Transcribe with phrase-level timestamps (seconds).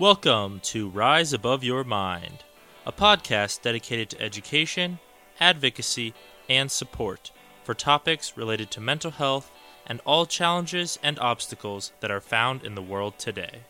[0.00, 2.42] Welcome to Rise Above Your Mind,
[2.86, 4.98] a podcast dedicated to education,
[5.38, 6.14] advocacy,
[6.48, 7.30] and support
[7.64, 9.50] for topics related to mental health
[9.86, 13.64] and all challenges and obstacles that are found in the world today.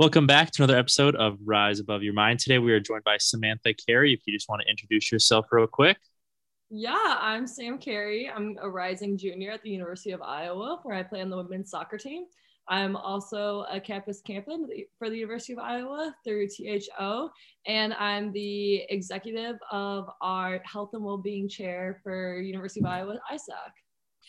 [0.00, 2.38] Welcome back to another episode of Rise Above Your Mind.
[2.38, 4.14] Today we are joined by Samantha Carey.
[4.14, 5.98] If you just want to introduce yourself real quick.
[6.70, 8.30] Yeah, I'm Sam Carey.
[8.34, 11.68] I'm a rising junior at the University of Iowa, where I play on the women's
[11.68, 12.24] soccer team.
[12.66, 14.66] I'm also a campus captain
[14.98, 17.28] for the University of Iowa through THO,
[17.66, 23.72] and I'm the executive of our health and well-being chair for University of Iowa ISAC.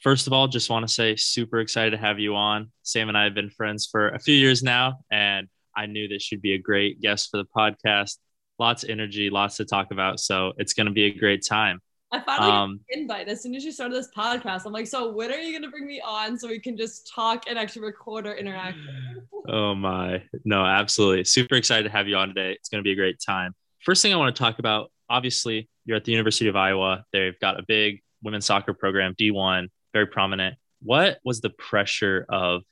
[0.03, 2.73] First of all, just want to say super excited to have you on.
[2.83, 6.21] Sam and I have been friends for a few years now, and I knew that
[6.21, 8.17] she'd be a great guest for the podcast.
[8.59, 10.19] Lots of energy, lots to talk about.
[10.19, 11.81] So it's going to be a great time.
[12.13, 14.65] I finally um, invite as soon as you started this podcast.
[14.65, 17.09] I'm like, so when are you going to bring me on so we can just
[17.13, 18.77] talk and actually record or interact?
[19.47, 21.23] oh my, no, absolutely.
[21.23, 22.51] Super excited to have you on today.
[22.51, 23.55] It's going to be a great time.
[23.79, 27.05] First thing I want to talk about, obviously, you're at the University of Iowa.
[27.13, 30.55] They've got a big women's soccer program, D1, very prominent.
[30.83, 32.63] What was the pressure of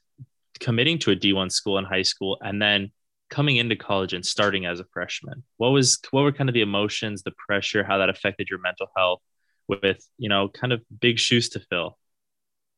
[0.59, 2.91] committing to a D1 school in high school and then
[3.29, 5.43] coming into college and starting as a freshman?
[5.57, 8.87] What was what were kind of the emotions, the pressure, how that affected your mental
[8.95, 9.21] health
[9.67, 11.97] with, you know, kind of big shoes to fill?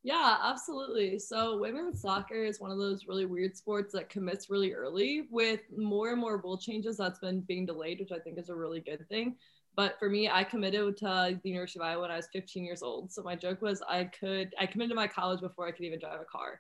[0.04, 1.20] Yeah, absolutely.
[1.20, 5.62] So, women's soccer is one of those really weird sports that commits really early with
[5.78, 8.80] more and more rule changes that's been being delayed, which I think is a really
[8.80, 9.36] good thing.
[9.76, 12.82] But for me, I committed to the University of Iowa when I was 15 years
[12.82, 13.12] old.
[13.12, 16.00] So my joke was I could I committed to my college before I could even
[16.00, 16.60] drive a car.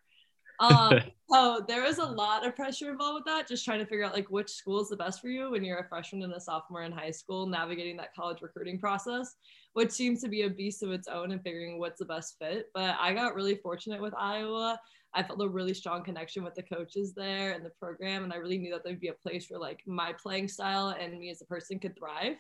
[0.62, 4.06] Um, so there was a lot of pressure involved with that, just trying to figure
[4.06, 6.40] out like which school is the best for you when you're a freshman and a
[6.40, 9.36] sophomore in high school, navigating that college recruiting process,
[9.73, 12.68] which seems to be a beast of its own and figuring what's the best fit.
[12.73, 14.80] But I got really fortunate with Iowa.
[15.13, 18.38] I felt a really strong connection with the coaches there and the program, and I
[18.38, 21.41] really knew that there'd be a place where like my playing style and me as
[21.41, 22.38] a person could thrive.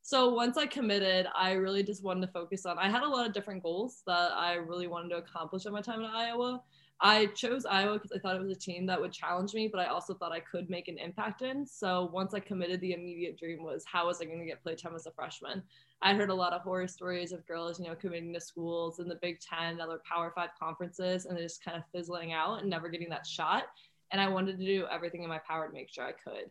[0.00, 2.78] So once I committed, I really just wanted to focus on.
[2.78, 5.80] I had a lot of different goals that I really wanted to accomplish at my
[5.80, 6.62] time in Iowa.
[7.00, 9.80] I chose Iowa because I thought it was a team that would challenge me, but
[9.80, 11.66] I also thought I could make an impact in.
[11.66, 14.94] So once I committed, the immediate dream was how was I going to get playtime
[14.94, 15.62] as a freshman?
[16.00, 19.08] I heard a lot of horror stories of girls, you know, committing to schools in
[19.08, 22.88] the Big Ten, other Power Five conferences, and just kind of fizzling out and never
[22.88, 23.64] getting that shot.
[24.10, 26.50] And I wanted to do everything in my power to make sure I could.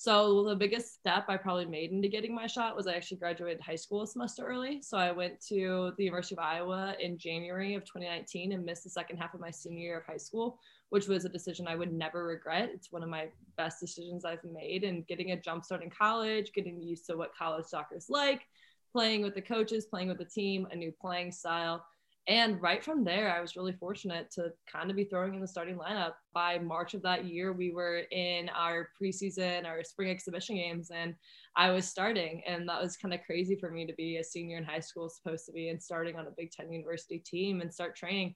[0.00, 3.60] So the biggest step I probably made into getting my shot was I actually graduated
[3.60, 4.80] high school a semester early.
[4.80, 8.88] So I went to the University of Iowa in January of 2019 and missed the
[8.88, 11.92] second half of my senior year of high school, which was a decision I would
[11.92, 12.70] never regret.
[12.72, 13.28] It's one of my
[13.58, 17.36] best decisions I've made and getting a jump start in college, getting used to what
[17.36, 18.46] college soccer is like,
[18.94, 21.84] playing with the coaches, playing with the team, a new playing style
[22.26, 25.48] and right from there, I was really fortunate to kind of be throwing in the
[25.48, 26.12] starting lineup.
[26.32, 31.14] By March of that year, we were in our preseason, our spring exhibition games, and
[31.56, 32.42] I was starting.
[32.46, 35.08] And that was kind of crazy for me to be a senior in high school,
[35.08, 38.34] supposed to be, and starting on a Big Ten university team and start training.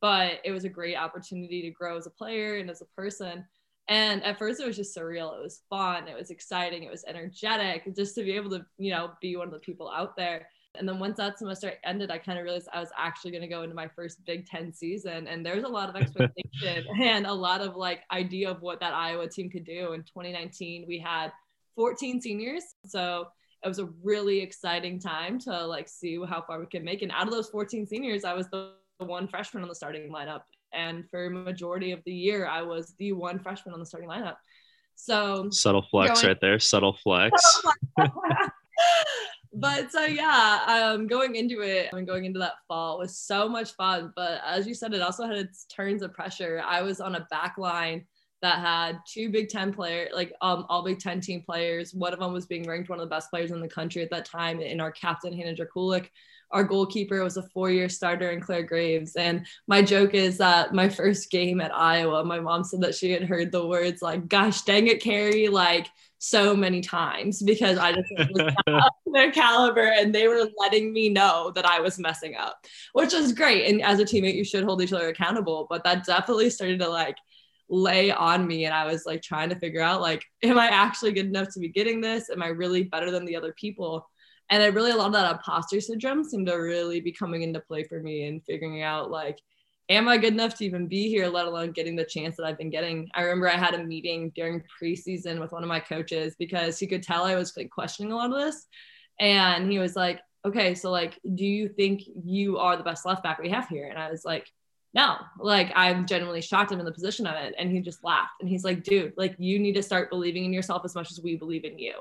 [0.00, 3.44] But it was a great opportunity to grow as a player and as a person.
[3.88, 5.36] And at first, it was just surreal.
[5.38, 6.08] It was fun.
[6.08, 6.82] It was exciting.
[6.82, 7.94] It was energetic.
[7.96, 10.46] Just to be able to, you know, be one of the people out there
[10.78, 13.48] and then once that semester ended, I kind of realized I was actually going to
[13.48, 15.26] go into my first Big Ten season.
[15.26, 18.94] And there's a lot of expectation and a lot of like idea of what that
[18.94, 19.92] Iowa team could do.
[19.92, 21.32] In 2019, we had
[21.74, 22.62] 14 seniors.
[22.86, 23.28] So
[23.64, 27.02] it was a really exciting time to like see how far we could make.
[27.02, 30.42] And out of those 14 seniors, I was the one freshman on the starting lineup.
[30.72, 34.36] And for majority of the year, I was the one freshman on the starting lineup.
[34.94, 36.58] So subtle flex going- right there.
[36.60, 37.40] Subtle flex.
[39.52, 43.72] but so yeah, um, going into it and going into that fall was so much
[43.72, 44.12] fun.
[44.14, 46.62] But as you said, it also had its turns of pressure.
[46.64, 48.06] I was on a back line
[48.42, 51.92] that had two Big Ten players, like um, all Big Ten team players.
[51.92, 54.10] One of them was being ranked one of the best players in the country at
[54.10, 56.08] that time, in our captain Hannah Drkulec.
[56.52, 59.16] Our goalkeeper was a four-year starter in Claire Graves.
[59.16, 63.10] And my joke is that my first game at Iowa, my mom said that she
[63.10, 65.88] had heard the words like, "Gosh dang it, Carey!" like
[66.18, 68.52] so many times because I just was
[69.06, 73.32] their caliber and they were letting me know that I was messing up, which is
[73.32, 73.70] great.
[73.70, 75.66] And as a teammate, you should hold each other accountable.
[75.70, 77.16] But that definitely started to like
[77.70, 78.66] lay on me.
[78.66, 81.60] And I was like trying to figure out like, am I actually good enough to
[81.60, 82.28] be getting this?
[82.28, 84.09] Am I really better than the other people?
[84.50, 87.60] And I really a lot of that imposter syndrome seemed to really be coming into
[87.60, 89.38] play for me and figuring out like,
[89.88, 92.58] am I good enough to even be here, let alone getting the chance that I've
[92.58, 93.08] been getting?
[93.14, 96.86] I remember I had a meeting during preseason with one of my coaches because he
[96.86, 98.66] could tell I was like questioning a lot of this.
[99.20, 103.22] And he was like, okay, so like, do you think you are the best left
[103.22, 103.88] back we have here?
[103.88, 104.50] And I was like,
[104.94, 107.54] no, like I'm genuinely shocked I'm in the position of it.
[107.58, 110.52] And he just laughed and he's like, dude, like you need to start believing in
[110.52, 111.94] yourself as much as we believe in you.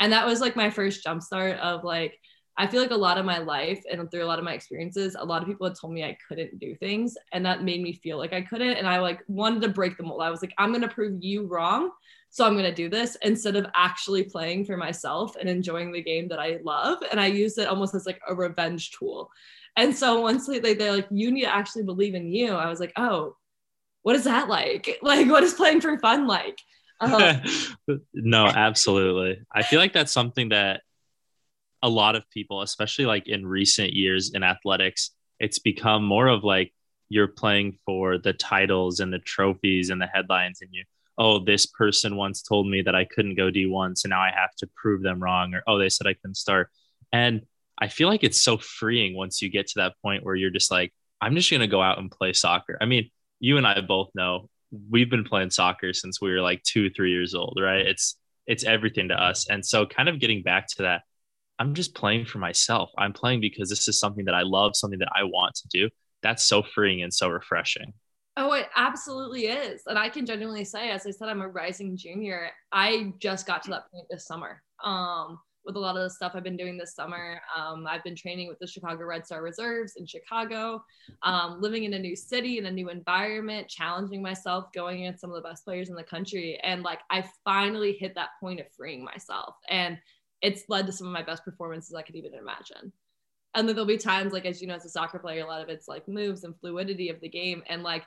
[0.00, 2.18] And that was like my first jumpstart of like,
[2.56, 5.16] I feel like a lot of my life and through a lot of my experiences,
[5.18, 7.16] a lot of people had told me I couldn't do things.
[7.32, 8.76] And that made me feel like I couldn't.
[8.76, 10.22] And I like wanted to break the mold.
[10.22, 11.90] I was like, I'm going to prove you wrong.
[12.30, 16.02] So I'm going to do this instead of actually playing for myself and enjoying the
[16.02, 16.98] game that I love.
[17.10, 19.30] And I used it almost as like a revenge tool.
[19.76, 22.78] And so once they, they're like, you need to actually believe in you, I was
[22.78, 23.36] like, oh,
[24.02, 24.98] what is that like?
[25.02, 26.58] Like, what is playing for fun like?
[27.00, 27.40] Uh-huh.
[28.14, 29.42] no, absolutely.
[29.52, 30.82] I feel like that's something that
[31.82, 36.44] a lot of people, especially like in recent years in athletics, it's become more of
[36.44, 36.72] like
[37.08, 40.84] you're playing for the titles and the trophies and the headlines, and you,
[41.18, 44.54] oh, this person once told me that I couldn't go D1, so now I have
[44.56, 46.70] to prove them wrong, or oh, they said I couldn't start.
[47.12, 47.42] And
[47.78, 50.70] I feel like it's so freeing once you get to that point where you're just
[50.70, 52.78] like, I'm just going to go out and play soccer.
[52.80, 53.10] I mean,
[53.40, 54.48] you and I both know
[54.90, 57.86] we've been playing soccer since we were like two, three years old, right?
[57.86, 58.16] It's,
[58.46, 59.48] it's everything to us.
[59.48, 61.02] And so kind of getting back to that,
[61.58, 62.90] I'm just playing for myself.
[62.98, 65.88] I'm playing because this is something that I love, something that I want to do.
[66.22, 67.92] That's so freeing and so refreshing.
[68.36, 69.82] Oh, it absolutely is.
[69.86, 72.50] And I can genuinely say, as I said, I'm a rising junior.
[72.72, 74.60] I just got to that point this summer.
[74.82, 77.40] Um, with a lot of the stuff I've been doing this summer.
[77.56, 80.84] Um, I've been training with the Chicago Red Star Reserves in Chicago,
[81.22, 85.30] um, living in a new city, in a new environment, challenging myself, going against some
[85.30, 86.58] of the best players in the country.
[86.62, 89.56] And like, I finally hit that point of freeing myself.
[89.68, 89.98] And
[90.42, 92.92] it's led to some of my best performances I could even imagine.
[93.54, 95.62] And then there'll be times like as you know as a soccer player, a lot
[95.62, 97.62] of it's like moves and fluidity of the game.
[97.68, 98.02] And like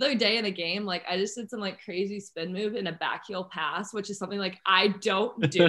[0.00, 2.74] the other day in a game, like I just did some like crazy spin move
[2.74, 5.64] in a back heel pass, which is something like I don't do.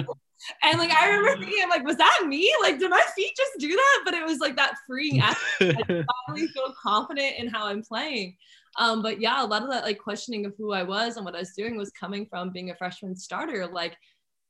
[0.62, 2.50] and like I remember thinking, I'm like, was that me?
[2.62, 4.02] Like, did my feet just do that?
[4.06, 5.82] But it was like that freeing aspect.
[5.90, 8.36] I finally feel confident in how I'm playing.
[8.78, 11.36] Um, but yeah, a lot of that like questioning of who I was and what
[11.36, 13.66] I was doing was coming from being a freshman starter.
[13.66, 13.98] Like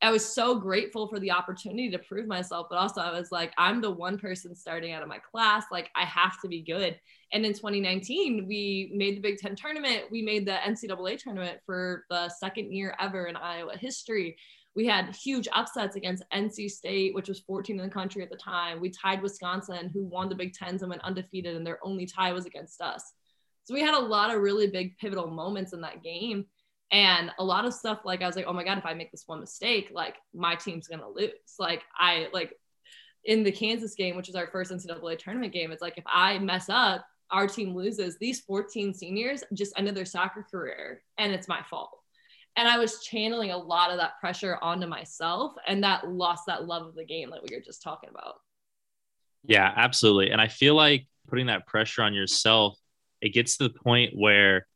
[0.02, 3.52] I was so grateful for the opportunity to prove myself, but also I was like,
[3.56, 5.64] I'm the one person starting out of my class.
[5.70, 6.99] Like, I have to be good.
[7.32, 10.04] And in 2019, we made the Big Ten tournament.
[10.10, 14.37] We made the NCAA tournament for the second year ever in Iowa history.
[14.75, 18.37] We had huge upsets against NC State, which was 14 in the country at the
[18.37, 18.81] time.
[18.81, 22.32] We tied Wisconsin, who won the Big Tens and went undefeated, and their only tie
[22.32, 23.12] was against us.
[23.64, 26.46] So we had a lot of really big pivotal moments in that game.
[26.93, 29.11] And a lot of stuff, like I was like, oh my God, if I make
[29.11, 31.31] this one mistake, like my team's gonna lose.
[31.59, 32.53] Like I like
[33.25, 36.39] in the Kansas game, which is our first NCAA tournament game, it's like if I
[36.39, 38.19] mess up, our team loses.
[38.19, 41.99] These 14 seniors just ended their soccer career and it's my fault.
[42.56, 46.67] And I was channeling a lot of that pressure onto myself and that lost that
[46.67, 48.35] love of the game that we were just talking about.
[49.45, 50.31] Yeah, absolutely.
[50.31, 52.79] And I feel like putting that pressure on yourself,
[53.23, 54.67] it gets to the point where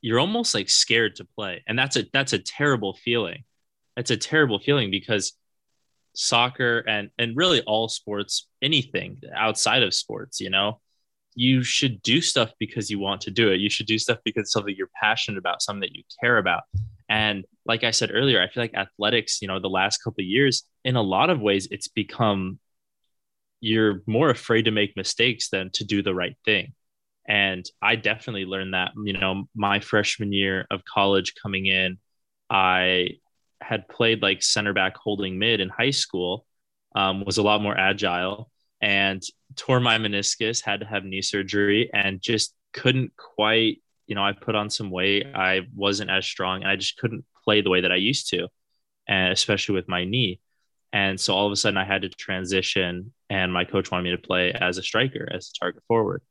[0.00, 3.44] you're almost like scared to play and that's a that's a terrible feeling.
[3.96, 5.32] It's a terrible feeling because
[6.14, 10.80] soccer and and really all sports anything outside of sports you know
[11.36, 13.60] you should do stuff because you want to do it.
[13.60, 16.64] You should do stuff because it's something you're passionate about something that you care about.
[17.08, 20.64] And like i said earlier i feel like athletics you know the last couple years
[20.84, 22.58] in a lot of ways it's become
[23.60, 26.72] you're more afraid to make mistakes than to do the right thing
[27.30, 31.98] and I definitely learned that, you know, my freshman year of college coming in,
[32.50, 33.18] I
[33.60, 36.44] had played like center back holding mid in high school,
[36.96, 39.22] um, was a lot more agile and
[39.54, 44.32] tore my meniscus, had to have knee surgery and just couldn't quite, you know, I
[44.32, 45.24] put on some weight.
[45.32, 48.48] I wasn't as strong and I just couldn't play the way that I used to,
[49.06, 50.40] and especially with my knee.
[50.92, 54.10] And so all of a sudden I had to transition and my coach wanted me
[54.10, 56.22] to play as a striker, as a target forward.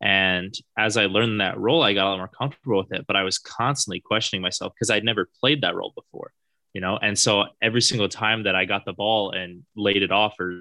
[0.00, 3.06] And as I learned that role, I got a lot more comfortable with it.
[3.06, 6.32] But I was constantly questioning myself because I'd never played that role before,
[6.72, 6.98] you know.
[6.98, 10.60] And so every single time that I got the ball and laid it off or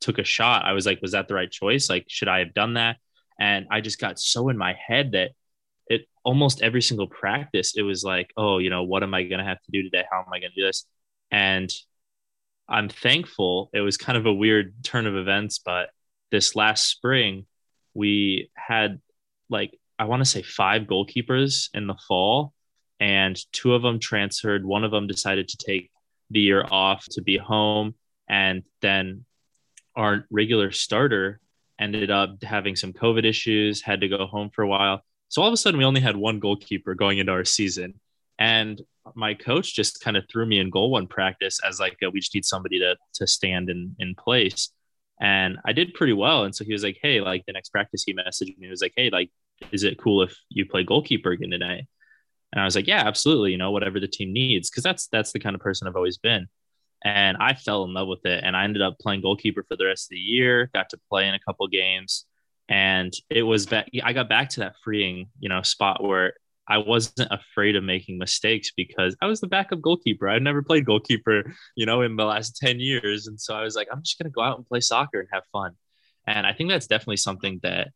[0.00, 1.88] took a shot, I was like, was that the right choice?
[1.88, 2.96] Like, should I have done that?
[3.38, 5.30] And I just got so in my head that
[5.86, 9.38] it almost every single practice, it was like, oh, you know, what am I going
[9.38, 10.04] to have to do today?
[10.10, 10.86] How am I going to do this?
[11.30, 11.72] And
[12.68, 13.70] I'm thankful.
[13.72, 15.90] It was kind of a weird turn of events, but
[16.30, 17.46] this last spring,
[17.94, 19.00] we had
[19.48, 22.52] like I want to say five goalkeepers in the fall,
[23.00, 24.64] and two of them transferred.
[24.64, 25.90] One of them decided to take
[26.30, 27.94] the year off to be home,
[28.28, 29.24] and then
[29.94, 31.40] our regular starter
[31.78, 35.02] ended up having some COVID issues, had to go home for a while.
[35.28, 37.94] So all of a sudden, we only had one goalkeeper going into our season.
[38.38, 38.80] And
[39.14, 42.20] my coach just kind of threw me in goal one practice as like, a, we
[42.20, 44.70] just need somebody to, to stand in, in place.
[45.20, 46.44] And I did pretty well.
[46.44, 48.66] And so he was like, Hey, like the next practice, he messaged me.
[48.66, 49.30] He was like, Hey, like,
[49.72, 51.86] is it cool if you play goalkeeper again tonight?
[52.52, 53.52] And I was like, Yeah, absolutely.
[53.52, 54.70] You know, whatever the team needs.
[54.70, 56.48] Cause that's, that's the kind of person I've always been.
[57.04, 58.42] And I fell in love with it.
[58.42, 61.28] And I ended up playing goalkeeper for the rest of the year, got to play
[61.28, 62.24] in a couple games.
[62.68, 66.32] And it was back, I got back to that freeing, you know, spot where
[66.68, 70.28] I wasn't afraid of making mistakes because I was the backup goalkeeper.
[70.28, 73.26] I've never played goalkeeper, you know, in the last 10 years.
[73.26, 75.28] And so I was like, I'm just going to go out and play soccer and
[75.32, 75.72] have fun.
[76.26, 77.88] And I think that's definitely something that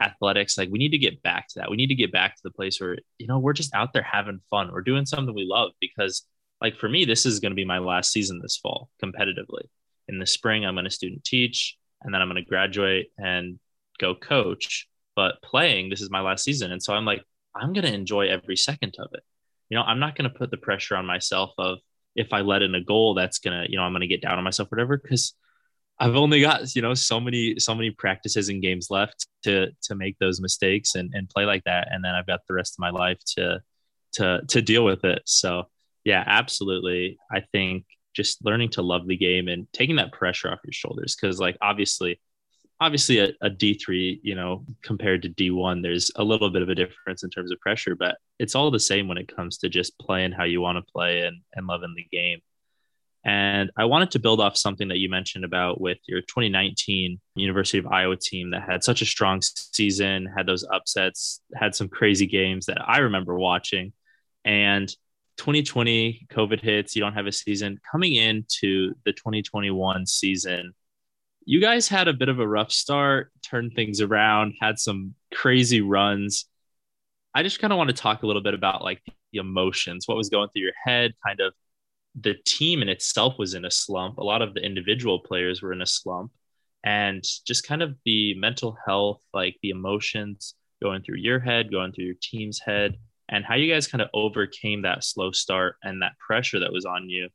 [0.00, 1.70] athletics, like we need to get back to that.
[1.70, 4.02] We need to get back to the place where, you know, we're just out there
[4.02, 4.72] having fun.
[4.72, 6.26] We're doing something we love because,
[6.62, 9.64] like, for me, this is going to be my last season this fall competitively.
[10.08, 13.58] In the spring, I'm going to student teach and then I'm going to graduate and
[13.98, 14.88] go coach.
[15.14, 16.72] But playing, this is my last season.
[16.72, 17.22] And so I'm like,
[17.56, 19.22] I'm going to enjoy every second of it.
[19.68, 21.78] You know, I'm not going to put the pressure on myself of
[22.16, 24.22] if I let in a goal, that's going to, you know, I'm going to get
[24.22, 25.34] down on myself, whatever, because
[25.98, 29.94] I've only got, you know, so many, so many practices and games left to, to
[29.94, 31.88] make those mistakes and, and play like that.
[31.90, 33.60] And then I've got the rest of my life to,
[34.14, 35.22] to, to deal with it.
[35.24, 35.64] So
[36.04, 37.18] yeah, absolutely.
[37.32, 37.84] I think
[38.14, 41.16] just learning to love the game and taking that pressure off your shoulders.
[41.16, 42.20] Cause like, obviously
[42.80, 46.74] obviously a a D3, you know, compared to D1, there's a little bit of a
[46.74, 49.98] difference in terms of pressure, but it's all the same when it comes to just
[49.98, 52.40] playing how you want to play and, and loving the game.
[53.26, 57.78] And I wanted to build off something that you mentioned about with your 2019 University
[57.78, 62.26] of Iowa team that had such a strong season, had those upsets, had some crazy
[62.26, 63.94] games that I remember watching.
[64.44, 64.88] And
[65.38, 67.80] 2020, COVID hits, you don't have a season.
[67.90, 70.74] Coming into the 2021 season,
[71.44, 75.80] you guys had a bit of a rough start, turned things around, had some crazy
[75.80, 76.46] runs.
[77.34, 80.16] I just kind of want to talk a little bit about like the emotions, what
[80.16, 81.52] was going through your head, kind of
[82.20, 84.18] the team in itself was in a slump.
[84.18, 86.30] A lot of the individual players were in a slump,
[86.84, 91.92] and just kind of the mental health, like the emotions going through your head, going
[91.92, 92.96] through your team's head,
[93.28, 96.84] and how you guys kind of overcame that slow start and that pressure that was
[96.84, 97.28] on you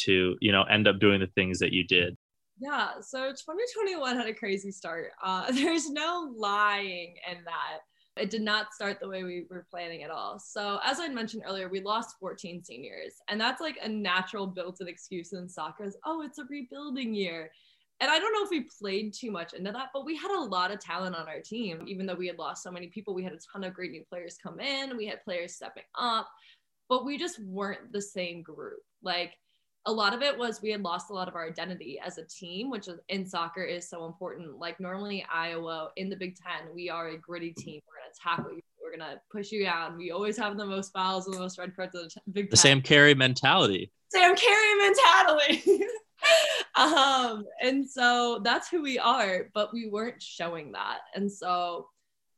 [0.00, 2.16] to, you know, end up doing the things that you did.
[2.60, 5.12] Yeah, so 2021 had a crazy start.
[5.22, 7.80] Uh, there's no lying in that.
[8.16, 10.40] It did not start the way we were planning at all.
[10.40, 14.80] So, as I mentioned earlier, we lost 14 seniors, and that's like a natural built
[14.80, 17.50] in excuse in soccer is, oh, it's a rebuilding year.
[18.00, 20.40] And I don't know if we played too much into that, but we had a
[20.40, 21.84] lot of talent on our team.
[21.86, 24.04] Even though we had lost so many people, we had a ton of great new
[24.08, 26.28] players come in, we had players stepping up,
[26.88, 28.80] but we just weren't the same group.
[29.02, 29.32] Like,
[29.86, 32.24] a lot of it was we had lost a lot of our identity as a
[32.24, 34.58] team, which in soccer is so important.
[34.58, 37.80] Like normally Iowa in the Big Ten, we are a gritty team.
[37.88, 38.62] We're gonna tackle you.
[38.82, 39.96] We're gonna push you down.
[39.96, 42.56] We always have the most fouls and the most red cards of the Big the
[42.56, 43.90] Sam Carey mentality.
[44.08, 45.84] Sam Carey mentality.
[46.74, 50.98] um, and so that's who we are, but we weren't showing that.
[51.14, 51.88] And so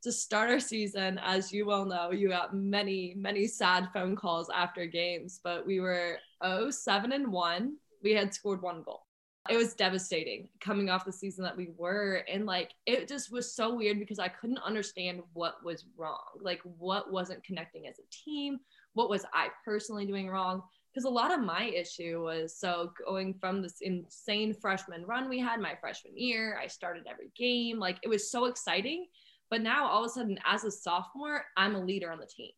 [0.03, 4.49] to start our season, as you well know, you got many, many sad phone calls
[4.49, 7.75] after games, but we were 0 7 and 1.
[8.03, 9.05] We had scored one goal.
[9.49, 12.23] It was devastating coming off the season that we were.
[12.31, 16.19] And like, it just was so weird because I couldn't understand what was wrong.
[16.39, 18.59] Like, what wasn't connecting as a team?
[18.93, 20.61] What was I personally doing wrong?
[20.93, 25.39] Because a lot of my issue was so going from this insane freshman run we
[25.39, 27.79] had my freshman year, I started every game.
[27.79, 29.07] Like, it was so exciting
[29.51, 32.51] but now all of a sudden, as a sophomore, I'm a leader on the team.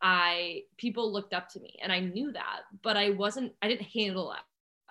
[0.00, 3.88] I people looked up to me and I knew that, but I wasn't, I didn't
[3.88, 4.44] handle that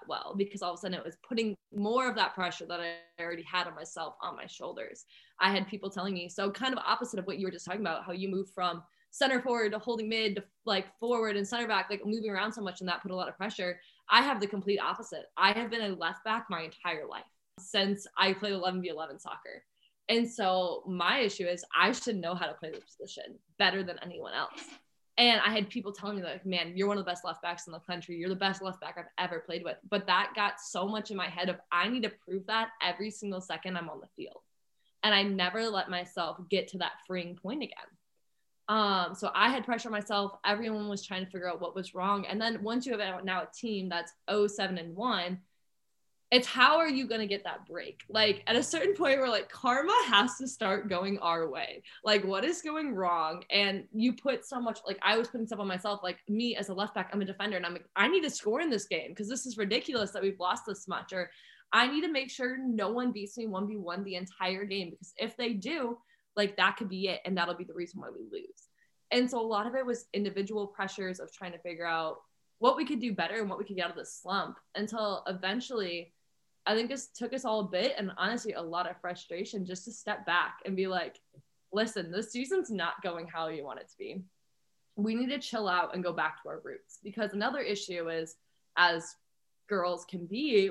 [0.08, 3.24] well because all of a sudden it was putting more of that pressure that I
[3.24, 5.05] already had on myself on my shoulders.
[5.39, 7.81] I had people telling me, so kind of opposite of what you were just talking
[7.81, 11.67] about, how you move from center forward to holding mid to like forward and center
[11.67, 13.79] back, like moving around so much and that put a lot of pressure.
[14.10, 15.25] I have the complete opposite.
[15.38, 17.24] I have been a left back my entire life
[17.60, 19.63] since I played 11v11 soccer.
[20.09, 23.97] And so my issue is I should know how to play the position better than
[24.01, 24.59] anyone else.
[25.19, 27.67] And I had people telling me like, man, you're one of the best left backs
[27.67, 28.15] in the country.
[28.15, 29.75] You're the best left back I've ever played with.
[29.89, 33.11] But that got so much in my head of I need to prove that every
[33.11, 34.41] single second I'm on the field.
[35.03, 37.77] And I never let myself get to that freeing point again.
[38.69, 40.33] Um, so I had pressure myself.
[40.45, 42.25] Everyone was trying to figure out what was wrong.
[42.25, 45.37] And then once you have now a team that's 07 and 1,
[46.31, 49.29] it's how are you going to get that break like at a certain point where
[49.29, 54.13] like karma has to start going our way like what is going wrong and you
[54.13, 56.93] put so much like i was putting stuff on myself like me as a left
[56.93, 59.27] back i'm a defender and i'm like i need to score in this game because
[59.27, 61.29] this is ridiculous that we've lost this much or
[61.71, 65.38] I need to make sure no one beats me 1v1 the entire game because if
[65.38, 65.98] they do,
[66.36, 67.21] like that could be it.
[67.25, 68.69] And that'll be the reason why we lose.
[69.12, 72.17] And so a lot of it was individual pressures of trying to figure out
[72.59, 75.24] what we could do better and what we could get out of the slump until
[75.27, 76.13] eventually
[76.69, 79.85] I think this took us all a bit and honestly a lot of frustration just
[79.85, 81.15] to step back and be like,
[81.73, 84.21] listen, this season's not going how you want it to be.
[84.95, 88.35] We need to chill out and go back to our roots because another issue is
[88.77, 89.15] as
[89.67, 90.69] girls can be,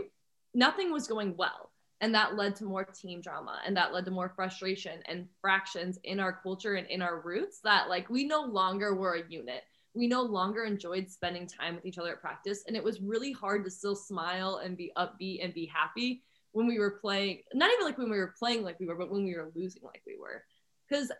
[0.55, 1.73] nothing was going well.
[2.01, 5.99] And that led to more team drama and that led to more frustration and fractions
[6.05, 9.65] in our culture and in our roots that like we no longer were a unit
[9.99, 12.63] we no longer enjoyed spending time with each other at practice.
[12.67, 16.69] And it was really hard to still smile and be upbeat and be happy when
[16.69, 19.25] we were playing, not even like when we were playing like we were, but when
[19.25, 20.45] we were losing like we were.
[20.89, 21.11] Because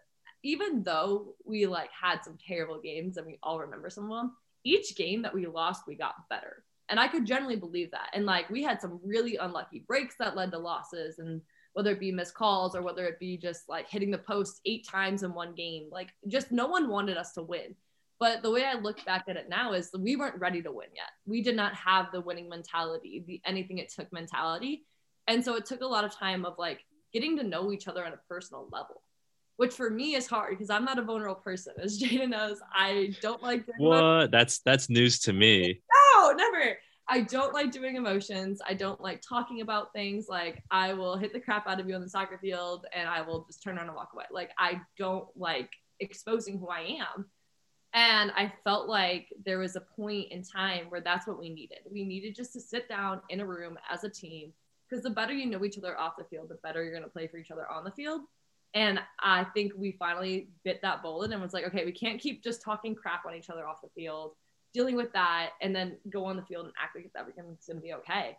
[0.45, 4.37] even though we like had some terrible games and we all remember some of them,
[4.65, 6.65] each game that we lost, we got better.
[6.89, 8.11] And I could generally believe that.
[8.15, 11.43] And like we had some really unlucky breaks that led to losses and
[11.73, 14.87] whether it be missed calls or whether it be just like hitting the post eight
[14.89, 15.89] times in one game.
[15.91, 17.75] Like just no one wanted us to win.
[18.21, 20.89] But the way I look back at it now is we weren't ready to win
[20.95, 21.11] yet.
[21.25, 24.85] We did not have the winning mentality, the anything it took mentality.
[25.29, 26.81] And so it took a lot of time of like
[27.13, 29.03] getting to know each other on a personal level,
[29.57, 31.75] which for me is hard because I'm not a vulnerable person.
[31.81, 35.81] As Jada knows, I don't like what that's that's news to me.
[36.17, 36.77] No, never.
[37.11, 38.61] I don't like doing emotions.
[38.67, 40.27] I don't like talking about things.
[40.29, 43.23] Like I will hit the crap out of you on the soccer field and I
[43.23, 44.25] will just turn around and walk away.
[44.31, 45.71] Like I don't like
[46.01, 47.27] exposing who I am.
[47.99, 51.79] And I felt like there was a point in time where that's what we needed.
[51.91, 54.53] We needed just to sit down in a room as a team
[54.89, 57.09] because the better you know each other off the field, the better you're going to
[57.09, 58.21] play for each other on the field.
[58.73, 62.45] And I think we finally bit that bullet and was like, okay, we can't keep
[62.45, 64.35] just talking crap on each other off the field,
[64.73, 67.83] dealing with that, and then go on the field and act like everything's going to
[67.83, 68.39] be okay.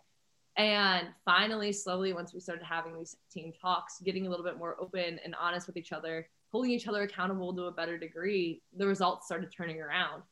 [0.56, 4.78] And finally, slowly, once we started having these team talks, getting a little bit more
[4.80, 8.86] open and honest with each other, holding each other accountable to a better degree, the
[8.86, 10.22] results started turning around.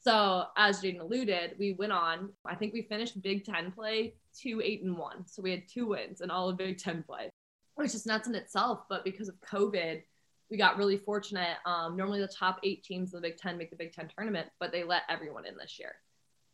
[0.00, 2.30] So as Jaden alluded, we went on.
[2.44, 5.26] I think we finished Big Ten play two, eight, and one.
[5.26, 7.30] So we had two wins in all of Big Ten play,
[7.76, 8.80] which is nuts in itself.
[8.88, 10.02] But because of COVID,
[10.50, 11.56] we got really fortunate.
[11.64, 14.48] Um, normally, the top eight teams in the Big Ten make the Big Ten tournament,
[14.58, 15.94] but they let everyone in this year.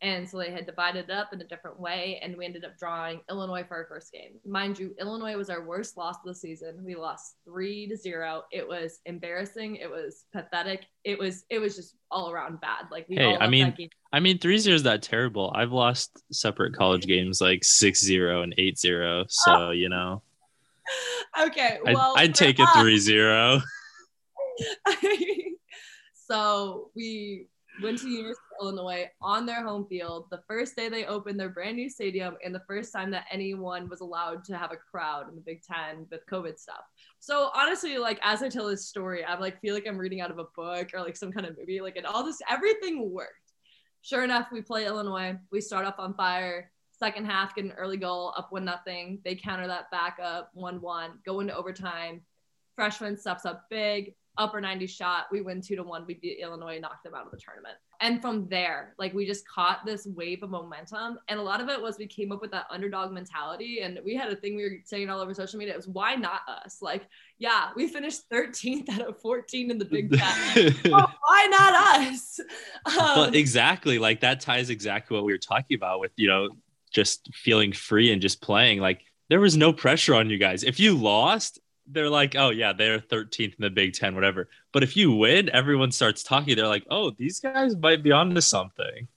[0.01, 2.77] And so they had divided it up in a different way, and we ended up
[2.77, 4.39] drawing Illinois for our first game.
[4.45, 6.81] Mind you, Illinois was our worst loss of the season.
[6.85, 8.43] We lost three to zero.
[8.49, 9.75] It was embarrassing.
[9.75, 10.85] It was pathetic.
[11.03, 12.85] It was it was just all around bad.
[12.89, 13.75] Like we hey, I mean,
[14.13, 15.51] I mean, three zero is that terrible.
[15.53, 19.25] I've lost separate college games like six zero and eight zero.
[19.27, 19.71] So oh.
[19.71, 20.21] you know.
[21.39, 23.61] okay, well, I'd, I'd take a three zero.
[26.13, 27.47] so we
[27.81, 31.49] went to University of Illinois on their home field the first day they opened their
[31.49, 35.29] brand new stadium and the first time that anyone was allowed to have a crowd
[35.29, 36.81] in the Big Ten with COVID stuff.
[37.19, 40.31] So honestly, like as I tell this story, I like feel like I'm reading out
[40.31, 41.81] of a book or like some kind of movie.
[41.81, 43.33] Like and all this, everything worked.
[44.01, 45.37] Sure enough, we play Illinois.
[45.51, 46.71] We start off on fire.
[46.97, 49.19] Second half, get an early goal, up one nothing.
[49.23, 51.19] They counter that back up, one one.
[51.25, 52.21] Go into overtime.
[52.75, 55.25] Freshman steps up big upper 90 shot.
[55.31, 56.05] We win two to one.
[56.07, 57.75] We beat Illinois, knocked them out of the tournament.
[58.01, 61.19] And from there, like we just caught this wave of momentum.
[61.27, 63.81] And a lot of it was we came up with that underdog mentality.
[63.81, 65.73] And we had a thing we were saying all over social media.
[65.73, 66.77] It was why not us?
[66.81, 70.75] Like, yeah, we finished 13th out of 14 in the Big Ten.
[70.89, 72.39] well, why not us?
[72.97, 73.99] Um, exactly.
[73.99, 76.49] Like that ties exactly what we were talking about with, you know,
[76.91, 78.79] just feeling free and just playing.
[78.79, 80.63] Like there was no pressure on you guys.
[80.63, 81.59] If you lost,
[81.91, 84.49] they're like, oh yeah, they're 13th in the Big Ten, whatever.
[84.71, 86.55] But if you win, everyone starts talking.
[86.55, 89.07] They're like, oh, these guys might be onto something.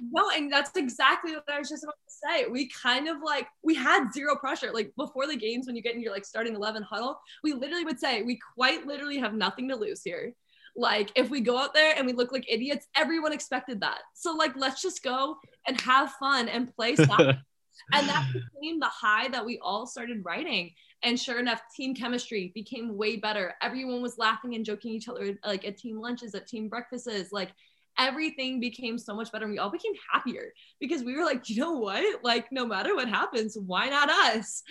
[0.00, 2.46] No, and that's exactly what I was just about to say.
[2.46, 4.70] We kind of like we had zero pressure.
[4.72, 7.84] Like before the games, when you get in your like starting 11 huddle, we literally
[7.84, 10.34] would say we quite literally have nothing to lose here.
[10.76, 13.98] Like if we go out there and we look like idiots, everyone expected that.
[14.14, 17.38] So like let's just go and have fun and play soccer.
[17.92, 20.72] and that became the high that we all started writing.
[21.02, 23.54] And sure enough, team chemistry became way better.
[23.62, 27.50] Everyone was laughing and joking each other like at team lunches, at team breakfasts, like
[27.98, 29.44] everything became so much better.
[29.44, 32.24] And we all became happier because we were like, you know what?
[32.24, 34.62] Like, no matter what happens, why not us?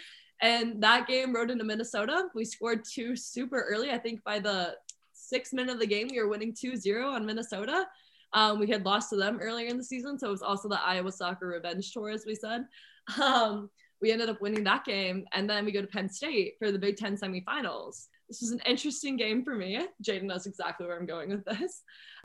[0.41, 2.25] And that game rode into Minnesota.
[2.35, 3.91] We scored two super early.
[3.91, 4.75] I think by the
[5.13, 7.87] sixth minute of the game, we were winning 2 0 on Minnesota.
[8.33, 10.19] Um, we had lost to them earlier in the season.
[10.19, 12.65] So it was also the Iowa soccer revenge tour, as we said.
[13.21, 13.69] Um,
[14.01, 15.25] we ended up winning that game.
[15.33, 18.07] And then we go to Penn State for the Big Ten semifinals.
[18.29, 19.79] This was an interesting game for me.
[20.03, 21.83] Jaden knows exactly where I'm going with this.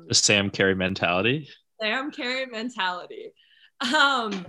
[0.08, 1.48] The Sam Carey mentality.
[1.80, 3.32] Sam Carey mentality.
[3.94, 4.46] Um,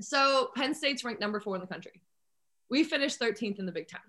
[0.00, 2.02] So Penn State's ranked number four in the country.
[2.70, 4.00] We finished 13th in the Big Ten.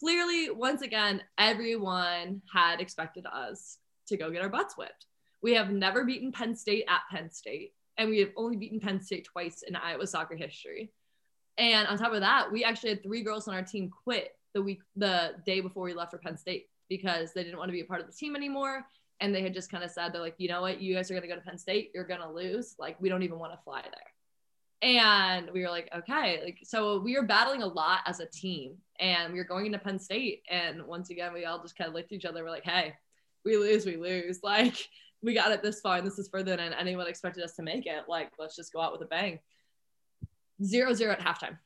[0.00, 5.06] Clearly, once again, everyone had expected us to go get our butts whipped.
[5.42, 9.00] We have never beaten Penn State at Penn State, and we have only beaten Penn
[9.00, 10.92] State twice in Iowa soccer history.
[11.58, 14.62] And on top of that, we actually had three girls on our team quit the
[14.62, 17.80] week, the day before we left for Penn State because they didn't want to be
[17.80, 18.84] a part of the team anymore.
[19.20, 21.14] And they had just kind of said, they're like, you know what, you guys are
[21.14, 21.90] going to go to Penn State.
[21.94, 22.74] You're going to lose.
[22.78, 24.90] Like, we don't even want to fly there.
[24.90, 26.40] And we were like, okay.
[26.44, 29.78] Like, so we were battling a lot as a team and we were going into
[29.78, 30.42] Penn State.
[30.50, 32.42] And once again, we all just kind of looked at each other.
[32.42, 32.94] We're like, hey,
[33.44, 34.40] we lose, we lose.
[34.42, 34.76] Like,
[35.22, 37.86] we got it this far and this is further than anyone expected us to make
[37.86, 38.08] it.
[38.08, 39.38] Like, let's just go out with a bang.
[40.62, 41.58] Zero zero at halftime.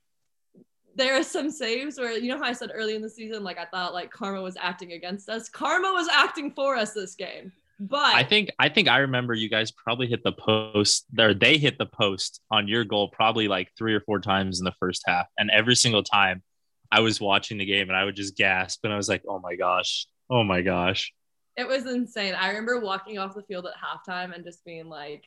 [0.95, 3.59] There are some saves where you know how I said early in the season, like
[3.59, 5.49] I thought like karma was acting against us.
[5.49, 7.53] Karma was acting for us this game.
[7.79, 11.35] But I think I think I remember you guys probably hit the post there.
[11.35, 14.73] They hit the post on your goal probably like three or four times in the
[14.81, 16.43] first half, and every single time
[16.91, 19.39] I was watching the game and I would just gasp and I was like, "Oh
[19.41, 21.13] my gosh, oh my gosh!"
[21.57, 22.35] It was insane.
[22.35, 25.25] I remember walking off the field at halftime and just being like,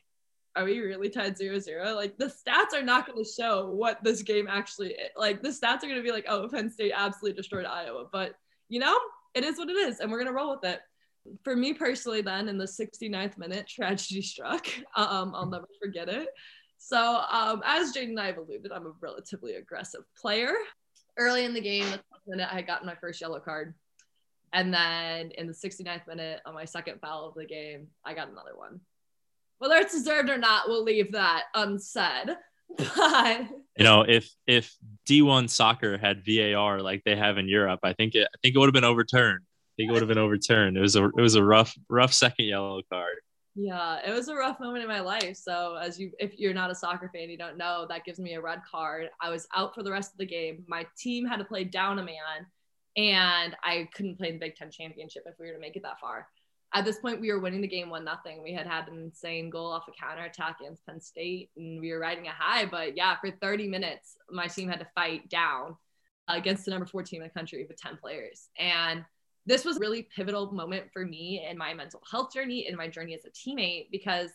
[0.56, 1.94] are we really tied zero zero?
[1.94, 4.96] Like the stats are not going to show what this game actually.
[5.16, 8.06] Like the stats are going to be like, oh, Penn State absolutely destroyed Iowa.
[8.10, 8.34] But
[8.68, 8.96] you know,
[9.34, 10.80] it is what it is, and we're going to roll with it.
[11.44, 14.66] For me personally, then in the 69th minute, tragedy struck.
[14.96, 16.28] Um, I'll never forget it.
[16.78, 20.54] So, um, as Jade and I have alluded, I'm a relatively aggressive player.
[21.18, 23.74] Early in the game, the minute, I had gotten my first yellow card.
[24.52, 28.30] And then in the 69th minute, on my second foul of the game, I got
[28.30, 28.80] another one.
[29.60, 32.36] Whether it's deserved or not, we'll leave that unsaid.
[32.76, 34.74] But you know, if if
[35.08, 38.58] D1 soccer had VAR like they have in Europe, I think it I think it
[38.58, 39.40] would have been overturned.
[39.42, 40.76] I think it would have been overturned.
[40.76, 43.16] It was a it was a rough rough second yellow card.
[43.56, 45.36] Yeah, it was a rough moment in my life.
[45.36, 48.34] So as you if you're not a soccer fan, you don't know, that gives me
[48.34, 49.10] a red card.
[49.20, 50.64] I was out for the rest of the game.
[50.68, 52.46] My team had to play down a man
[52.96, 56.00] and I couldn't play the Big Ten championship if we were to make it that
[56.00, 56.28] far.
[56.72, 58.42] At this point, we were winning the game one nothing.
[58.42, 61.92] We had had an insane goal off a counter attack against Penn State, and we
[61.92, 62.64] were riding a high.
[62.64, 65.76] But yeah, for 30 minutes, my team had to fight down
[66.28, 68.48] against the number four team in the country with 10 players.
[68.58, 69.04] And
[69.46, 72.86] this was a really pivotal moment for me in my mental health journey, in my
[72.86, 74.30] journey as a teammate, because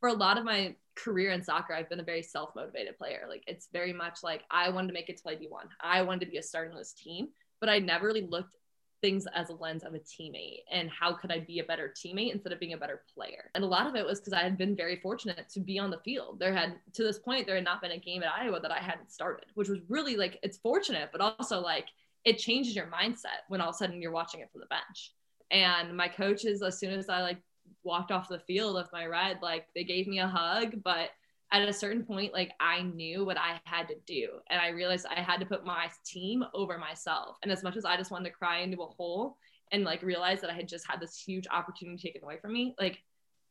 [0.00, 3.26] for a lot of my career in soccer, I've been a very self motivated player.
[3.28, 5.68] Like it's very much like I wanted to make it to play D1.
[5.80, 7.28] I wanted to be a starter in this team
[7.60, 8.56] but I never really looked
[9.00, 12.32] things as a lens of a teammate and how could I be a better teammate
[12.32, 13.50] instead of being a better player.
[13.54, 15.90] And a lot of it was because I had been very fortunate to be on
[15.90, 16.38] the field.
[16.38, 18.78] There had to this point there had not been a game at Iowa that I
[18.78, 21.86] hadn't started, which was really like it's fortunate, but also like
[22.24, 25.12] it changes your mindset when all of a sudden you're watching it from the bench.
[25.50, 27.38] And my coaches, as soon as I like
[27.84, 31.10] walked off the field of my ride, like they gave me a hug, but
[31.52, 34.28] at a certain point, like I knew what I had to do.
[34.50, 37.36] And I realized I had to put my team over myself.
[37.42, 39.36] And as much as I just wanted to cry into a hole
[39.72, 42.74] and like realize that I had just had this huge opportunity taken away from me,
[42.80, 43.02] like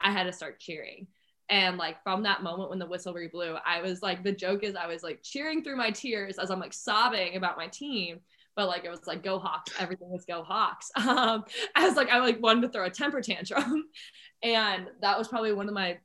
[0.01, 1.07] I had to start cheering.
[1.49, 4.75] And like from that moment when the whistle blew, I was like, the joke is
[4.75, 8.19] I was like cheering through my tears as I'm like sobbing about my team.
[8.55, 10.89] But like it was like go Hawks, everything was go Hawks.
[10.97, 11.43] Um,
[11.75, 13.83] I was like I like wanted to throw a temper tantrum,
[14.43, 15.97] and that was probably one of my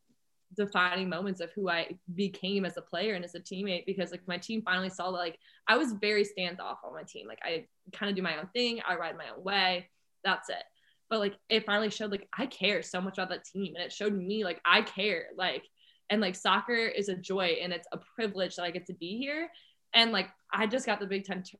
[0.56, 4.26] defining moments of who I became as a player and as a teammate because like
[4.26, 7.26] my team finally saw that like I was very standoff on my team.
[7.28, 9.88] Like I kind of do my own thing, I ride my own way.
[10.24, 10.62] That's it.
[11.08, 13.92] But like it finally showed like I care so much about that team and it
[13.92, 15.26] showed me like I care.
[15.36, 15.64] Like
[16.08, 19.18] and like soccer is a joy and it's a privilege that I get to be
[19.18, 19.48] here.
[19.94, 21.58] And like I just got the Big Ten t-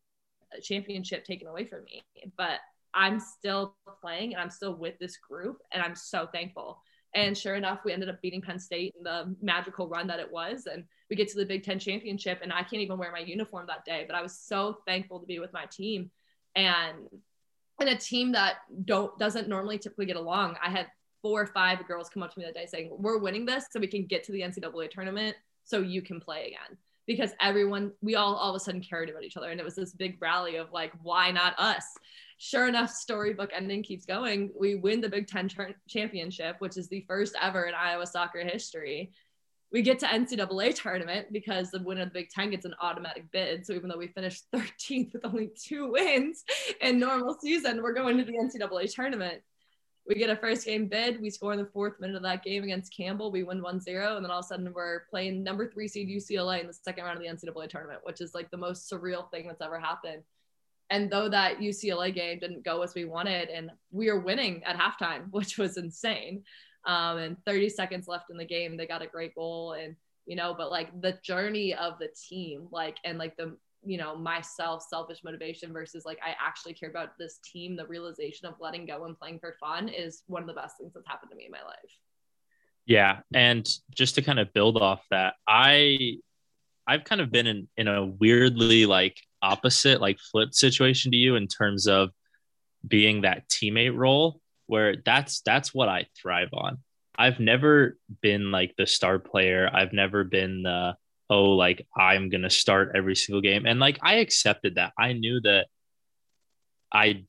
[0.63, 2.03] championship taken away from me,
[2.37, 2.59] but
[2.93, 6.81] I'm still playing and I'm still with this group and I'm so thankful
[7.15, 10.31] and sure enough, we ended up beating Penn State in the magical run that it
[10.31, 10.67] was.
[10.67, 13.67] And we get to the Big Ten championship, and I can't even wear my uniform
[13.67, 14.05] that day.
[14.07, 16.11] But I was so thankful to be with my team
[16.55, 17.09] and
[17.81, 20.57] and a team that don't doesn't normally typically get along.
[20.63, 20.87] I had
[21.23, 23.81] four or five girls come up to me that day saying, We're winning this so
[23.81, 26.79] we can get to the NCAA tournament so you can play again.
[27.07, 29.51] Because everyone, we all all of a sudden cared about each other.
[29.51, 31.85] And it was this big rally of like, why not us?
[32.43, 34.51] Sure enough, storybook ending keeps going.
[34.59, 35.49] We win the Big Ten
[35.87, 39.13] championship, which is the first ever in Iowa soccer history.
[39.71, 43.31] We get to NCAA tournament because the winner of the Big Ten gets an automatic
[43.31, 43.67] bid.
[43.67, 46.43] So even though we finished 13th with only two wins
[46.81, 49.43] in normal season, we're going to the NCAA tournament.
[50.07, 51.21] We get a first game bid.
[51.21, 53.31] We score in the fourth minute of that game against Campbell.
[53.31, 54.17] We win 1 0.
[54.17, 57.05] And then all of a sudden, we're playing number three seed UCLA in the second
[57.05, 60.23] round of the NCAA tournament, which is like the most surreal thing that's ever happened.
[60.91, 64.77] And though that UCLA game didn't go as we wanted, and we were winning at
[64.77, 66.43] halftime, which was insane.
[66.85, 70.37] Um, and 30 seconds left in the game, they got a great goal, and you
[70.37, 74.85] know, but like the journey of the team, like, and like the, you know, myself,
[74.89, 79.07] selfish motivation versus like I actually care about this team, the realization of letting go
[79.07, 81.51] and playing for fun is one of the best things that's happened to me in
[81.51, 81.79] my life.
[82.87, 83.21] Yeah.
[83.35, 86.19] And just to kind of build off that, I,
[86.87, 91.37] I've kind of been in, in a weirdly like opposite, like flip situation to you
[91.37, 92.11] in terms of
[92.87, 96.79] being that teammate role where that's that's what I thrive on.
[97.19, 99.69] I've never been like the star player.
[99.73, 100.95] I've never been the
[101.29, 104.93] oh like I'm going to start every single game and like I accepted that.
[104.99, 105.67] I knew that
[106.93, 107.25] I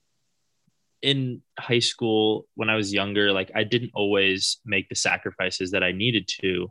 [1.01, 5.83] in high school when I was younger like I didn't always make the sacrifices that
[5.83, 6.67] I needed to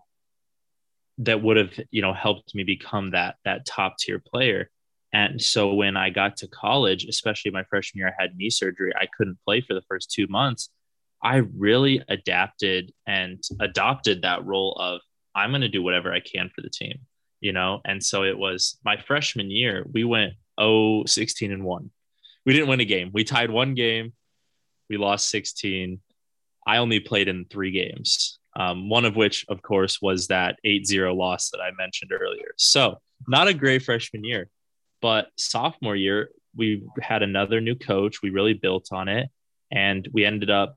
[1.18, 4.70] that would have, you know, helped me become that that top tier player.
[5.12, 8.92] And so when I got to college, especially my freshman year, I had knee surgery.
[8.94, 10.70] I couldn't play for the first two months.
[11.22, 15.00] I really adapted and adopted that role of
[15.34, 17.00] I'm going to do whatever I can for the team,
[17.40, 17.80] you know?
[17.84, 21.90] And so it was my freshman year, we went 0 16 and 1.
[22.46, 23.10] We didn't win a game.
[23.12, 24.12] We tied one game.
[24.88, 26.00] We lost 16.
[26.66, 30.86] I only played in three games, um, one of which, of course, was that 8
[30.86, 32.52] 0 loss that I mentioned earlier.
[32.56, 34.48] So, not a great freshman year.
[35.00, 38.22] But sophomore year, we had another new coach.
[38.22, 39.28] We really built on it.
[39.70, 40.76] And we ended up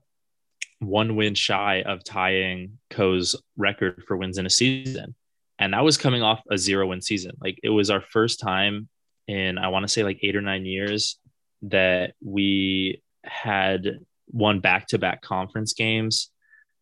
[0.78, 5.14] one win shy of tying Coe's record for wins in a season.
[5.58, 7.32] And that was coming off a zero win season.
[7.40, 8.88] Like it was our first time
[9.26, 11.18] in, I want to say like eight or nine years
[11.62, 16.30] that we had won back to back conference games.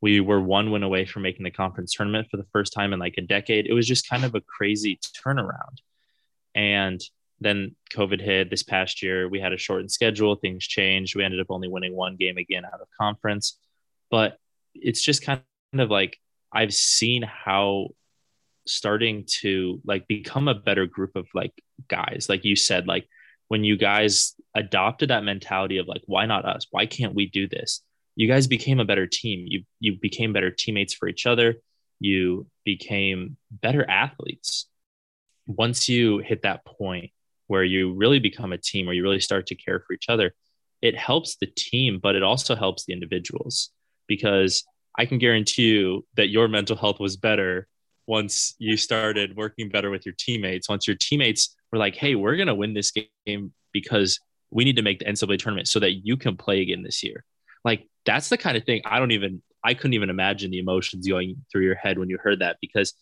[0.01, 2.99] We were one win away from making the conference tournament for the first time in
[2.99, 3.67] like a decade.
[3.67, 5.79] It was just kind of a crazy turnaround.
[6.55, 7.01] And
[7.45, 9.29] then COVID hit this past year.
[9.29, 11.17] We had a shortened schedule, things changed.
[11.17, 13.59] We ended up only winning one game again out of conference.
[14.11, 14.39] But
[14.75, 15.43] it's just kind
[15.75, 16.19] of like
[16.53, 17.89] I've seen how
[18.67, 21.53] starting to like become a better group of like
[21.89, 23.09] guys, like you said, like
[23.49, 26.67] when you guys adopted that mentality of like, why not us?
[26.71, 27.83] Why can't we do this?
[28.15, 29.47] You guys became a better team.
[29.49, 31.57] You you became better teammates for each other.
[31.99, 34.67] You became better athletes.
[35.47, 37.11] Once you hit that point
[37.53, 40.33] where you really become a team, where you really start to care for each other,
[40.81, 43.69] it helps the team, but it also helps the individuals
[44.07, 44.65] because
[44.99, 47.69] I can guarantee you that your mental health was better
[48.07, 50.67] once you started working better with your teammates.
[50.67, 52.91] Once your teammates were like, hey, we're going to win this
[53.27, 54.19] game because
[54.51, 57.23] we need to make the NCAA tournament so that you can play again this year.
[57.67, 61.07] Like, that's the kind of thing I don't even, I couldn't even imagine the emotions
[61.07, 62.95] going through your head when you heard that because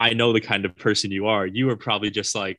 [0.00, 1.46] I know the kind of person you are.
[1.46, 2.58] You were probably just like,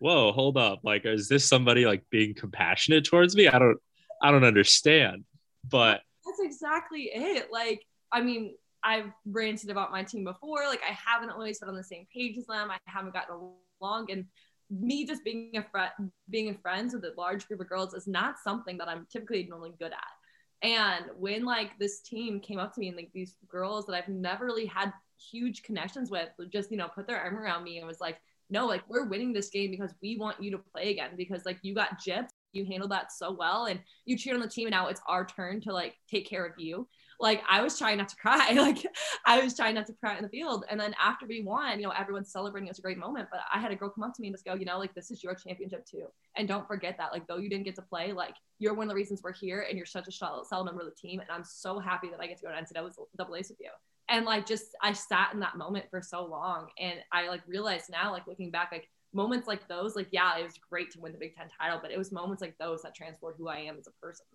[0.00, 0.80] whoa, hold up.
[0.82, 3.48] Like, is this somebody like being compassionate towards me?
[3.48, 3.78] I don't,
[4.22, 5.24] I don't understand.
[5.68, 7.48] But that's exactly it.
[7.52, 10.66] Like, I mean, I've ranted about my team before.
[10.66, 12.70] Like, I haven't always been on the same page as them.
[12.70, 13.36] I haven't gotten
[13.80, 14.10] along.
[14.10, 14.26] And
[14.70, 15.90] me just being a friend,
[16.30, 19.72] being friends with a large group of girls is not something that I'm typically normally
[19.78, 20.66] good at.
[20.66, 24.08] And when like this team came up to me and like these girls that I've
[24.08, 24.92] never really had
[25.30, 28.18] huge connections with, just you know, put their arm around me and was like,
[28.50, 31.58] no, like we're winning this game because we want you to play again because like
[31.62, 34.72] you got gypped, you handled that so well and you cheered on the team and
[34.72, 36.88] now it's our turn to like take care of you.
[37.20, 38.52] Like I was trying not to cry.
[38.54, 38.86] Like
[39.26, 40.64] I was trying not to cry in the field.
[40.70, 42.68] And then after we won, you know, everyone's celebrating.
[42.68, 43.28] It was a great moment.
[43.30, 44.94] But I had a girl come up to me and just go, you know, like
[44.94, 46.06] this is your championship too.
[46.36, 48.88] And don't forget that, like, though you didn't get to play, like you're one of
[48.88, 51.20] the reasons we're here and you're such a solid member of the team.
[51.20, 53.70] And I'm so happy that I get to go to NCAA's with you
[54.08, 57.86] and like just i sat in that moment for so long and i like realized
[57.90, 61.12] now like looking back like moments like those like yeah it was great to win
[61.12, 63.76] the big ten title but it was moments like those that transformed who i am
[63.78, 64.26] as a person.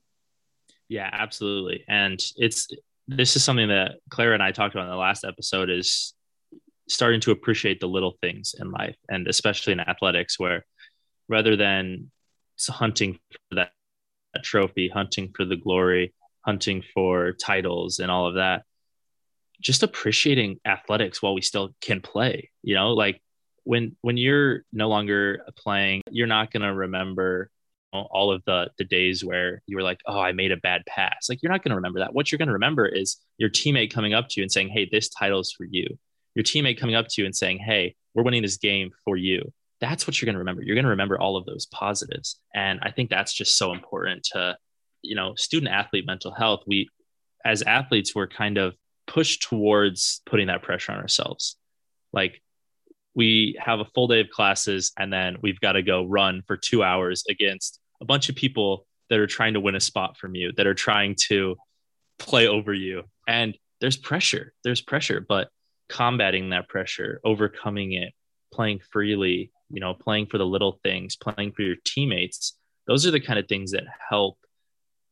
[0.89, 1.83] Yeah absolutely.
[1.87, 2.67] And it's
[3.07, 6.13] this is something that clara and i talked about in the last episode is
[6.87, 10.65] starting to appreciate the little things in life and especially in athletics where
[11.29, 12.11] rather than
[12.69, 13.71] hunting for that,
[14.33, 16.13] that trophy hunting for the glory
[16.45, 18.63] hunting for titles and all of that
[19.63, 23.21] just appreciating athletics while we still can play you know like
[23.63, 27.49] when when you're no longer playing you're not going to remember
[27.93, 31.27] all of the the days where you were like oh i made a bad pass.
[31.29, 32.13] Like you're not going to remember that.
[32.13, 34.87] What you're going to remember is your teammate coming up to you and saying hey
[34.91, 35.87] this title is for you.
[36.35, 39.51] Your teammate coming up to you and saying hey we're winning this game for you.
[39.79, 40.61] That's what you're going to remember.
[40.63, 42.39] You're going to remember all of those positives.
[42.53, 44.57] And i think that's just so important to
[45.01, 46.63] you know student athlete mental health.
[46.65, 46.89] We
[47.45, 48.75] as athletes we're kind of
[49.07, 51.57] push towards putting that pressure on ourselves.
[52.11, 52.41] Like
[53.15, 56.57] we have a full day of classes and then we've got to go run for
[56.57, 60.35] two hours against a bunch of people that are trying to win a spot from
[60.35, 61.55] you, that are trying to
[62.17, 63.03] play over you.
[63.27, 64.53] And there's pressure.
[64.63, 65.19] There's pressure.
[65.21, 65.49] But
[65.89, 68.13] combating that pressure, overcoming it,
[68.51, 72.57] playing freely, you know, playing for the little things, playing for your teammates.
[72.87, 74.37] Those are the kind of things that help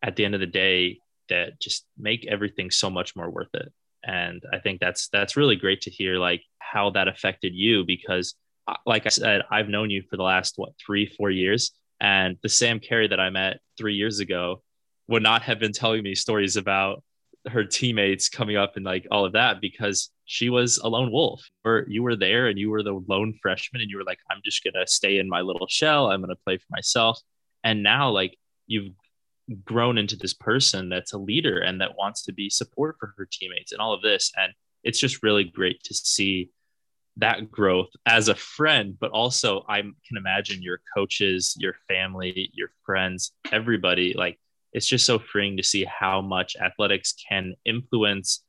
[0.01, 0.99] at the end of the day
[1.29, 3.71] that just make everything so much more worth it.
[4.03, 8.35] And I think that's that's really great to hear like how that affected you because
[8.67, 11.71] uh, like I said, I've known you for the last what three, four years.
[11.99, 14.61] And the Sam Carey that I met three years ago
[15.07, 17.03] would not have been telling me stories about
[17.49, 21.43] her teammates coming up and like all of that because she was a lone wolf.
[21.65, 24.41] Or you were there and you were the lone freshman and you were like i'm
[24.45, 26.11] just gonna stay in my little shell.
[26.11, 27.19] I'm gonna play for myself.
[27.63, 28.37] And now like
[28.67, 28.93] you've
[29.63, 33.27] grown into this person that's a leader and that wants to be support for her
[33.31, 34.31] teammates and all of this.
[34.37, 36.49] And it's just really great to see
[37.17, 42.69] that growth as a friend but also i can imagine your coaches your family your
[42.85, 44.13] friends everybody.
[44.13, 44.39] Like
[44.73, 48.43] it's just so freeing to see how much athletics can influence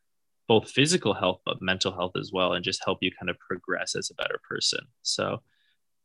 [0.49, 3.95] both physical health but mental health as well and just help you kind of progress
[3.97, 4.81] as a better person.
[5.03, 5.43] So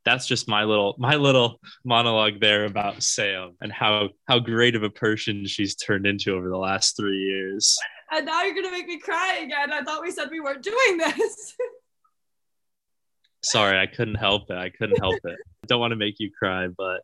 [0.07, 4.83] that's just my little my little monologue there about sam and how how great of
[4.83, 7.77] a person she's turned into over the last three years.
[8.11, 9.73] And now you're gonna make me cry again.
[9.73, 11.55] I thought we said we weren't doing this.
[13.43, 14.57] Sorry i couldn't help it.
[14.57, 15.37] I couldn't help it.
[15.63, 17.01] I don't want to make you cry but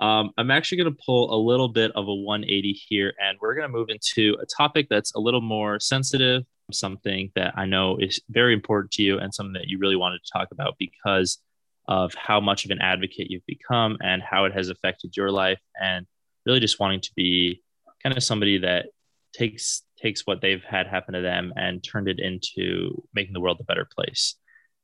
[0.00, 3.54] um, I'm actually going to pull a little bit of a 180 here, and we're
[3.54, 7.96] going to move into a topic that's a little more sensitive, something that I know
[7.98, 11.38] is very important to you, and something that you really wanted to talk about because
[11.88, 15.58] of how much of an advocate you've become and how it has affected your life,
[15.80, 16.06] and
[16.46, 17.62] really just wanting to be
[18.02, 18.86] kind of somebody that
[19.32, 23.58] takes takes what they've had happen to them and turned it into making the world
[23.60, 24.36] a better place.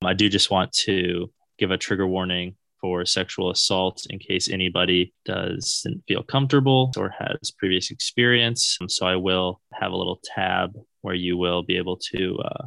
[0.03, 5.15] I do just want to give a trigger warning for sexual assault in case anybody
[5.25, 8.77] doesn't feel comfortable or has previous experience.
[8.89, 12.67] So I will have a little tab where you will be able to uh,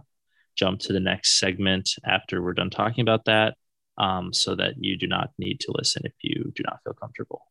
[0.56, 3.56] jump to the next segment after we're done talking about that
[3.98, 7.42] um, so that you do not need to listen if you do not feel comfortable.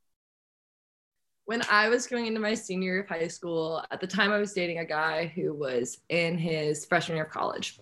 [1.44, 4.38] When I was going into my senior year of high school, at the time I
[4.38, 7.78] was dating a guy who was in his freshman year of college.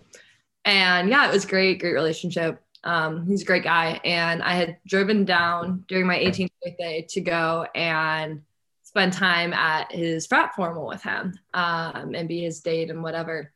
[0.65, 3.99] And yeah, it was great, great relationship um, he's a great guy.
[4.05, 8.43] And I had driven down during my 18th birthday to go and
[8.83, 13.51] spend time at his frat formal with him um, and be his date and whatever.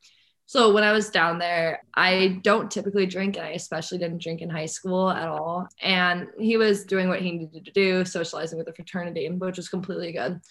[0.50, 4.42] So when I was down there, I don't typically drink, and I especially didn't drink
[4.42, 5.68] in high school at all.
[5.80, 9.70] And he was doing what he needed to do, socializing with the fraternity, which was
[9.70, 10.42] completely good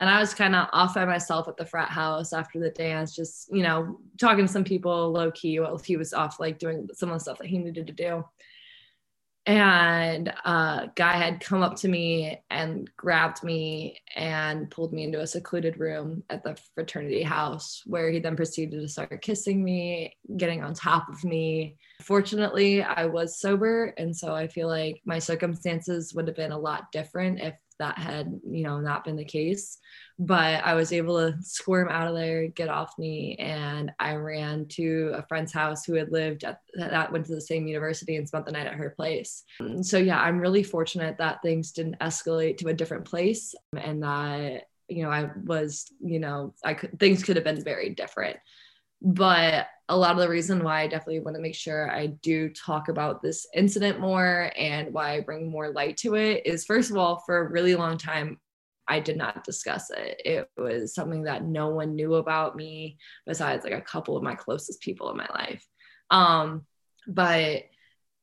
[0.00, 3.14] and I was kind of off by myself at the frat house after the dance,
[3.16, 6.88] just you know talking to some people low key while he was off like doing
[6.92, 8.24] some of the stuff that he needed to do.
[9.46, 15.20] And a guy had come up to me and grabbed me and pulled me into
[15.20, 20.16] a secluded room at the fraternity house, where he then proceeded to start kissing me,
[20.36, 21.76] getting on top of me.
[22.02, 26.58] Fortunately, I was sober, and so I feel like my circumstances would have been a
[26.58, 29.78] lot different if that had you know not been the case
[30.18, 34.66] but i was able to squirm out of there get off me and i ran
[34.66, 38.26] to a friend's house who had lived at that went to the same university and
[38.26, 39.44] spent the night at her place.
[39.82, 44.64] So yeah i'm really fortunate that things didn't escalate to a different place and that
[44.88, 48.36] you know i was you know i could things could have been very different
[49.06, 52.48] but a lot of the reason why I definitely want to make sure I do
[52.48, 56.90] talk about this incident more and why I bring more light to it is first
[56.90, 58.40] of all, for a really long time,
[58.88, 60.20] I did not discuss it.
[60.24, 64.34] It was something that no one knew about me besides like a couple of my
[64.34, 65.64] closest people in my life.
[66.10, 66.66] Um,
[67.06, 67.62] but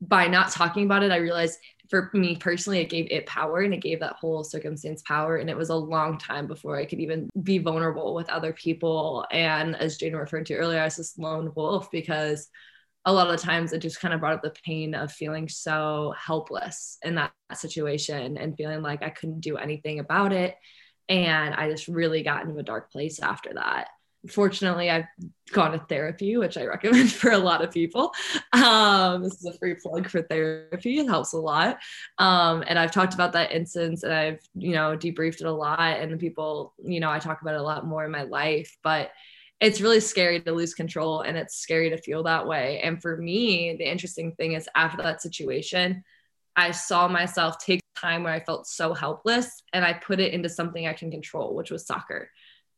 [0.01, 3.73] by not talking about it, I realized for me personally, it gave it power and
[3.73, 5.37] it gave that whole circumstance power.
[5.37, 9.25] And it was a long time before I could even be vulnerable with other people.
[9.31, 12.47] And as Jane referred to earlier, I was this lone wolf because
[13.05, 16.13] a lot of times it just kind of brought up the pain of feeling so
[16.17, 20.55] helpless in that situation and feeling like I couldn't do anything about it.
[21.09, 23.89] And I just really got into a dark place after that
[24.29, 25.05] fortunately i've
[25.51, 28.11] gone to therapy which i recommend for a lot of people.
[28.53, 30.99] Um, this is a free plug for therapy.
[30.99, 31.79] It helps a lot.
[32.17, 35.99] Um, and i've talked about that instance and i've you know debriefed it a lot
[35.99, 38.77] and the people you know i talk about it a lot more in my life
[38.83, 39.11] but
[39.59, 42.81] it's really scary to lose control and it's scary to feel that way.
[42.81, 46.03] And for me the interesting thing is after that situation
[46.55, 50.49] i saw myself take time where i felt so helpless and i put it into
[50.49, 52.29] something i can control which was soccer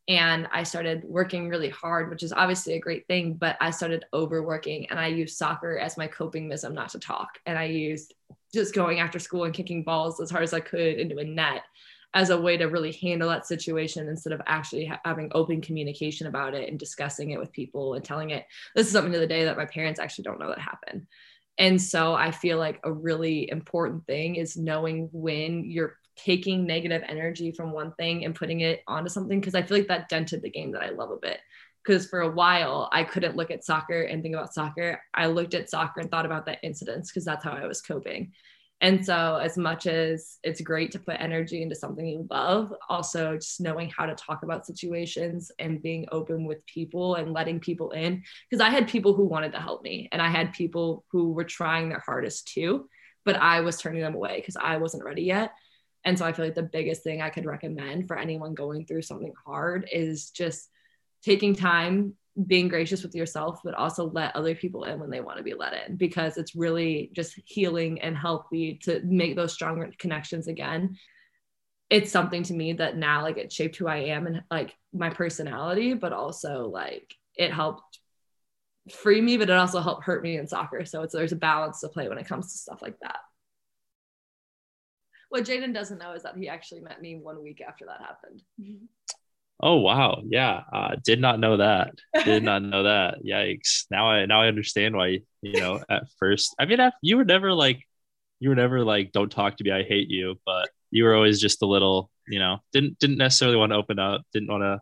[0.08, 4.06] and I started working really hard, which is obviously a great thing, but I started
[4.14, 7.40] overworking and I used soccer as my coping mechanism not to talk.
[7.46, 8.14] And I used
[8.54, 11.64] just going after school and kicking balls as hard as I could into a net
[12.14, 16.28] as a way to really handle that situation instead of actually ha- having open communication
[16.28, 19.28] about it and discussing it with people and telling it this is something to the
[19.28, 21.06] day that my parents actually don't know that happened
[21.58, 27.04] and so i feel like a really important thing is knowing when you're taking negative
[27.08, 30.42] energy from one thing and putting it onto something because i feel like that dented
[30.42, 31.40] the game that i love a bit
[31.86, 35.00] because for a while I couldn't look at soccer and think about soccer.
[35.14, 38.32] I looked at soccer and thought about that incidents because that's how I was coping.
[38.82, 43.36] And so, as much as it's great to put energy into something you love, also
[43.36, 47.92] just knowing how to talk about situations and being open with people and letting people
[47.92, 48.22] in.
[48.50, 51.46] Because I had people who wanted to help me, and I had people who were
[51.46, 52.90] trying their hardest too,
[53.24, 55.54] but I was turning them away because I wasn't ready yet.
[56.06, 59.02] And so, I feel like the biggest thing I could recommend for anyone going through
[59.02, 60.70] something hard is just
[61.24, 62.14] taking time
[62.48, 65.54] being gracious with yourself, but also let other people in when they want to be
[65.54, 70.98] let in because it's really just healing and healthy to make those stronger connections again.
[71.90, 75.10] It's something to me that now like it shaped who I am and like my
[75.10, 78.00] personality, but also like it helped
[78.92, 80.84] free me, but it also helped hurt me in soccer.
[80.84, 83.20] So it's there's a balance to play when it comes to stuff like that.
[85.36, 88.42] What Jaden doesn't know is that he actually met me one week after that happened.
[89.62, 91.92] Oh wow, yeah, uh, did not know that.
[92.24, 93.16] Did not know that.
[93.26, 93.84] Yikes!
[93.92, 96.56] Now I now I understand why you know at first.
[96.58, 97.82] I mean, you were never like,
[98.40, 100.40] you were never like, don't talk to me, I hate you.
[100.46, 104.00] But you were always just a little, you know, didn't didn't necessarily want to open
[104.00, 104.80] up, didn't want to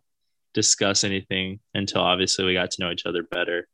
[0.53, 3.67] discuss anything until obviously we got to know each other better.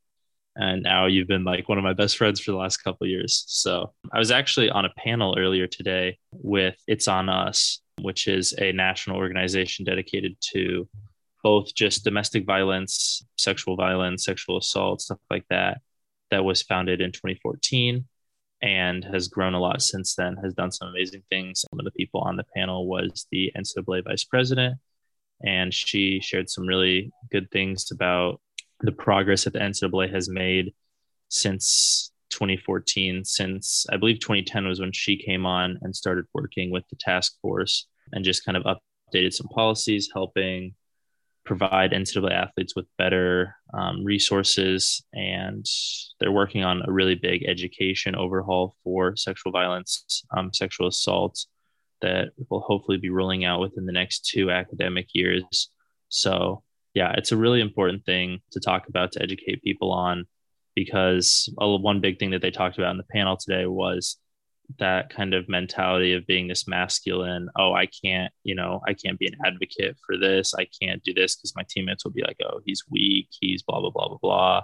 [0.56, 3.44] And now you've been like one of my best friends for the last couple years.
[3.46, 8.52] So I was actually on a panel earlier today with It's On Us, which is
[8.58, 10.88] a national organization dedicated to
[11.42, 15.80] both just domestic violence, sexual violence, sexual assault, stuff like that,
[16.30, 18.04] that was founded in 2014
[18.62, 21.64] and has grown a lot since then, has done some amazing things.
[21.70, 24.78] One of the people on the panel was the NCAA vice president,
[25.42, 28.40] and she shared some really good things about
[28.82, 30.72] the progress that the NCAA has made
[31.28, 36.84] since 2014 since I believe 2010 was when she came on and started working with
[36.88, 40.74] the task force and just kind of updated some policies, helping
[41.44, 45.02] provide NCAA athletes with better um, resources.
[45.12, 45.66] And
[46.18, 51.46] they're working on a really big education overhaul for sexual violence, um, sexual assault
[52.02, 55.70] that will hopefully be rolling out within the next two academic years.
[56.08, 56.62] So,
[56.94, 60.26] yeah, it's a really important thing to talk about to educate people on
[60.74, 64.16] because one big thing that they talked about in the panel today was
[64.78, 69.18] that kind of mentality of being this masculine oh i can't you know i can't
[69.18, 70.54] be an advocate for this.
[70.54, 73.28] I can't do this because my teammates will be like oh he's weak.
[73.40, 74.62] He's blah blah blah blah blah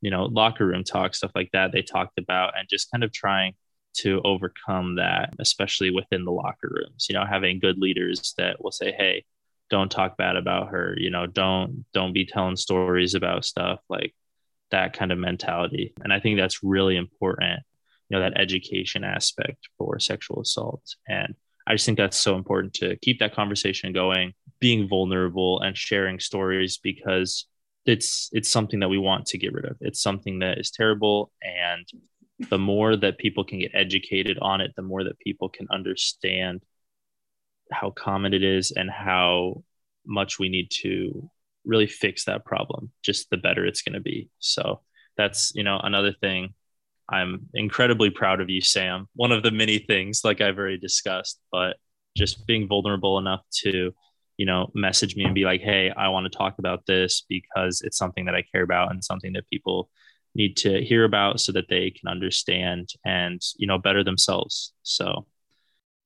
[0.00, 3.12] you know locker room talk stuff like that they talked about and just kind of
[3.12, 3.54] trying
[3.94, 8.70] to overcome that especially within the locker rooms you know having good leaders that will
[8.70, 9.24] say hey
[9.70, 14.14] don't talk bad about her you know don't don't be telling stories about stuff like
[14.70, 15.92] that kind of mentality.
[16.02, 17.62] And I think that's really important,
[18.08, 20.82] you know, that education aspect for sexual assault.
[21.08, 21.34] And
[21.66, 26.18] I just think that's so important to keep that conversation going, being vulnerable and sharing
[26.18, 27.46] stories because
[27.84, 29.76] it's it's something that we want to get rid of.
[29.80, 31.86] It's something that is terrible and
[32.50, 36.62] the more that people can get educated on it, the more that people can understand
[37.72, 39.62] how common it is and how
[40.06, 41.30] much we need to
[41.64, 44.30] really fix that problem, just the better it's going to be.
[44.38, 44.80] So
[45.16, 46.54] that's, you know, another thing
[47.10, 49.08] I'm incredibly proud of you, Sam.
[49.14, 51.76] One of the many things, like I've already discussed, but
[52.16, 53.92] just being vulnerable enough to,
[54.36, 57.80] you know, message me and be like, hey, I want to talk about this because
[57.80, 59.88] it's something that I care about and something that people
[60.34, 64.74] need to hear about so that they can understand and, you know, better themselves.
[64.82, 65.26] So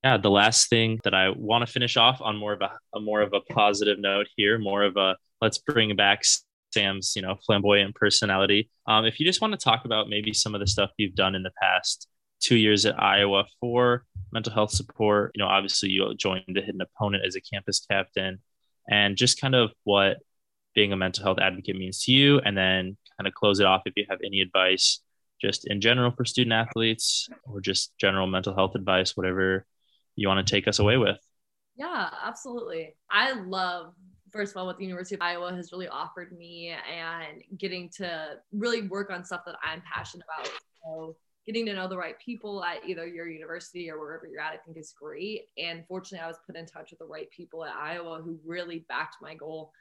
[0.05, 3.01] yeah, the last thing that I want to finish off on more of a, a
[3.01, 6.23] more of a positive note here, more of a let's bring back
[6.73, 8.71] Sam's, you know, flamboyant personality.
[8.87, 11.35] Um, if you just want to talk about maybe some of the stuff you've done
[11.35, 12.09] in the past
[12.41, 16.81] two years at Iowa for mental health support, you know, obviously you joined the Hidden
[16.81, 18.41] Opponent as a campus captain,
[18.91, 20.19] and just kind of what
[20.75, 23.83] being a mental health advocate means to you, and then kind of close it off
[23.85, 25.01] if you have any advice
[25.41, 29.67] just in general for student athletes or just general mental health advice, whatever
[30.17, 31.19] you want to take us away with.
[31.77, 32.95] Yeah, absolutely.
[33.11, 33.95] I love
[34.33, 38.37] first of all what the University of Iowa has really offered me and getting to
[38.53, 40.51] really work on stuff that I'm passionate about.
[40.83, 44.53] So getting to know the right people at either your university or wherever you're at,
[44.53, 45.43] I think is great.
[45.59, 48.87] And fortunately, I was put in touch with the right people at Iowa who really
[48.89, 49.73] backed my goal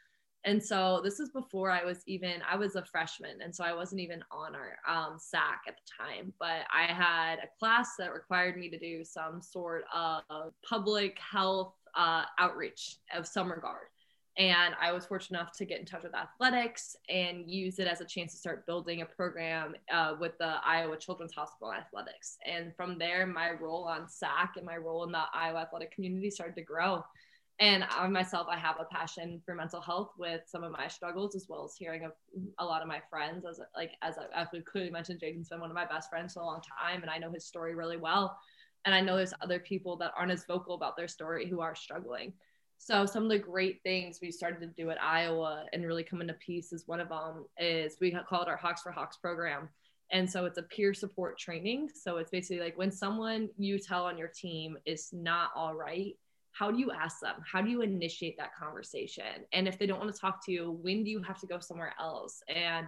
[0.44, 3.42] and so this was before I was even, I was a freshman.
[3.44, 7.36] And so I wasn't even on our um, SAC at the time, but I had
[7.36, 10.24] a class that required me to do some sort of
[10.68, 13.88] public health uh, outreach of some regard.
[14.38, 18.00] And I was fortunate enough to get in touch with athletics and use it as
[18.02, 22.38] a chance to start building a program uh, with the Iowa Children's Hospital Athletics.
[22.46, 26.32] And from there, my role on SAC and my role in the Iowa athletic community
[26.32, 27.04] started to grow.
[27.62, 31.36] And I myself, I have a passion for mental health with some of my struggles,
[31.36, 32.12] as well as hearing of
[32.58, 33.46] a lot of my friends.
[33.46, 36.34] As like as I, as we clearly mentioned, Jaden's been one of my best friends
[36.34, 38.36] for a long time, and I know his story really well.
[38.84, 41.76] And I know there's other people that aren't as vocal about their story who are
[41.76, 42.34] struggling.
[42.80, 46.20] So some of the great things we started to do at Iowa and really come
[46.20, 49.70] into piece is one of them is we call it our Hawks for Hawks program.
[50.12, 51.90] And so it's a peer support training.
[51.94, 56.16] So it's basically like when someone you tell on your team is not all right,
[56.52, 57.36] how do you ask them?
[57.50, 59.46] How do you initiate that conversation?
[59.54, 61.60] And if they don't want to talk to you, when do you have to go
[61.60, 62.42] somewhere else?
[62.54, 62.88] And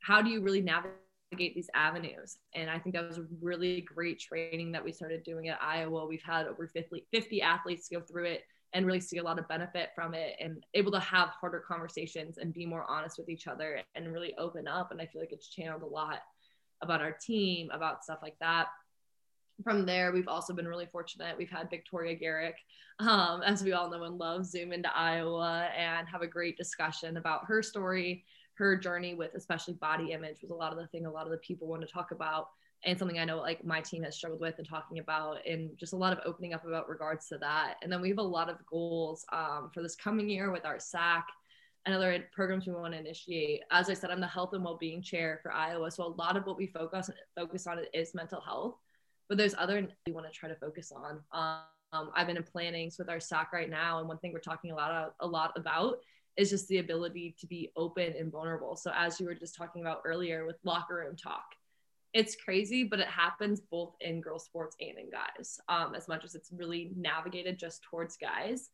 [0.00, 2.38] how do you really navigate these avenues?
[2.54, 6.06] And I think that was a really great training that we started doing at Iowa.
[6.06, 8.42] We've had over 50, 50 athletes go through it
[8.74, 12.36] and really see a lot of benefit from it and able to have harder conversations
[12.36, 14.90] and be more honest with each other and really open up.
[14.90, 16.20] And I feel like it's channeled a lot
[16.82, 18.66] about our team, about stuff like that.
[19.64, 21.36] From there, we've also been really fortunate.
[21.36, 22.56] We've had Victoria Garrick,
[23.00, 27.16] um, as we all know and love, zoom into Iowa and have a great discussion
[27.16, 31.06] about her story, her journey with especially body image was a lot of the thing
[31.06, 32.48] a lot of the people want to talk about
[32.84, 35.92] and something I know like my team has struggled with and talking about, and just
[35.92, 37.74] a lot of opening up about regards to that.
[37.82, 40.78] And then we have a lot of goals um, for this coming year with our
[40.78, 41.26] SAC
[41.86, 43.62] and other programs we want to initiate.
[43.70, 46.46] As I said, I'm the health and well-being chair for Iowa, so a lot of
[46.46, 48.76] what we focus focus on is mental health,
[49.28, 51.20] but there's other we want to try to focus on.
[51.32, 54.70] Um, I've been in plannings with our SAC right now, and one thing we're talking
[54.70, 55.98] a lot of, a lot about
[56.36, 58.76] is just the ability to be open and vulnerable.
[58.76, 61.44] So as you were just talking about earlier with locker room talk
[62.14, 65.60] it's crazy, but it happens both in girls sports and in guys.
[65.68, 68.70] Um, as much as it's really navigated just towards guys,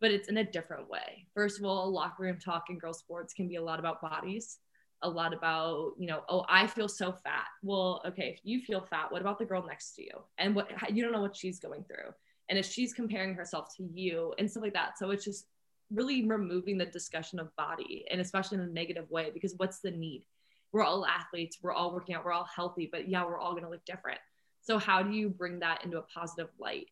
[0.00, 1.26] but it's in a different way.
[1.34, 4.58] First of all, locker room talk in girls sports can be a lot about bodies,
[5.02, 7.46] a lot about you know, oh, I feel so fat.
[7.62, 10.12] Well, okay, if you feel fat, what about the girl next to you?
[10.38, 12.12] And what you don't know what she's going through,
[12.48, 14.98] and if she's comparing herself to you and stuff like that.
[14.98, 15.46] So it's just
[15.90, 19.90] really removing the discussion of body, and especially in a negative way, because what's the
[19.90, 20.24] need?
[20.72, 23.64] we're all athletes, we're all working out, we're all healthy, but yeah, we're all going
[23.64, 24.18] to look different.
[24.60, 26.88] So, how do you bring that into a positive light?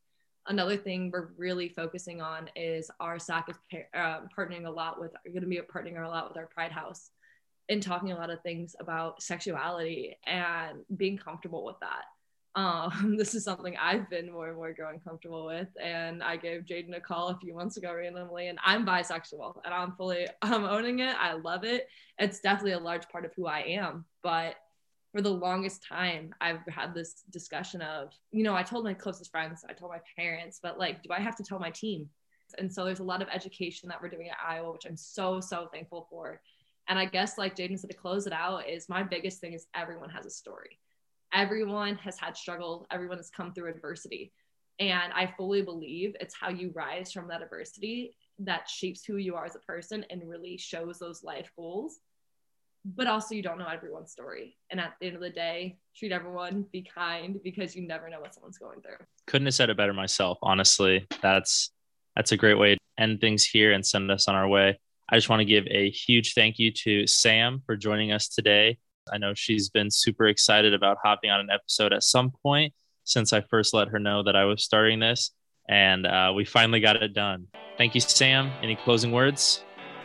[0.46, 3.56] Another thing we're really focusing on is our SAC is
[3.94, 7.10] uh, partnering a lot with, going to be partnering a lot with our Pride House
[7.68, 12.04] and talking a lot of things about sexuality and being comfortable with that
[12.56, 15.68] um, this is something I've been more and more growing comfortable with.
[15.82, 19.74] And I gave Jaden a call a few months ago randomly, and I'm bisexual and
[19.74, 21.16] I'm fully I'm owning it.
[21.18, 21.88] I love it.
[22.18, 24.04] It's definitely a large part of who I am.
[24.22, 24.56] But
[25.12, 29.30] for the longest time, I've had this discussion of, you know, I told my closest
[29.30, 32.08] friends, I told my parents, but like, do I have to tell my team?
[32.58, 35.40] And so there's a lot of education that we're doing at Iowa, which I'm so,
[35.40, 36.40] so thankful for.
[36.88, 39.66] And I guess, like Jaden said, to close it out, is my biggest thing is
[39.74, 40.78] everyone has a story
[41.34, 44.32] everyone has had struggle, everyone has come through adversity.
[44.78, 49.34] And I fully believe it's how you rise from that adversity that shapes who you
[49.34, 51.98] are as a person and really shows those life goals.
[52.84, 54.56] But also, you don't know everyone's story.
[54.70, 58.20] And at the end of the day, treat everyone, be kind because you never know
[58.20, 59.06] what someone's going through.
[59.26, 61.06] Couldn't have said it better myself, honestly.
[61.22, 61.70] That's
[62.14, 64.78] that's a great way to end things here and send us on our way.
[65.10, 68.78] I just want to give a huge thank you to Sam for joining us today.
[69.12, 72.72] I know she's been super excited about hopping on an episode at some point
[73.04, 75.30] since I first let her know that I was starting this.
[75.68, 77.48] And uh, we finally got it done.
[77.76, 78.50] Thank you, Sam.
[78.62, 79.62] Any closing words?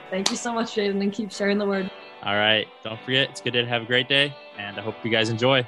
[0.09, 1.89] Thank you so much, Jaden, and keep sharing the word.
[2.23, 2.67] All right.
[2.83, 5.65] Don't forget, it's good to have a great day, and I hope you guys enjoy.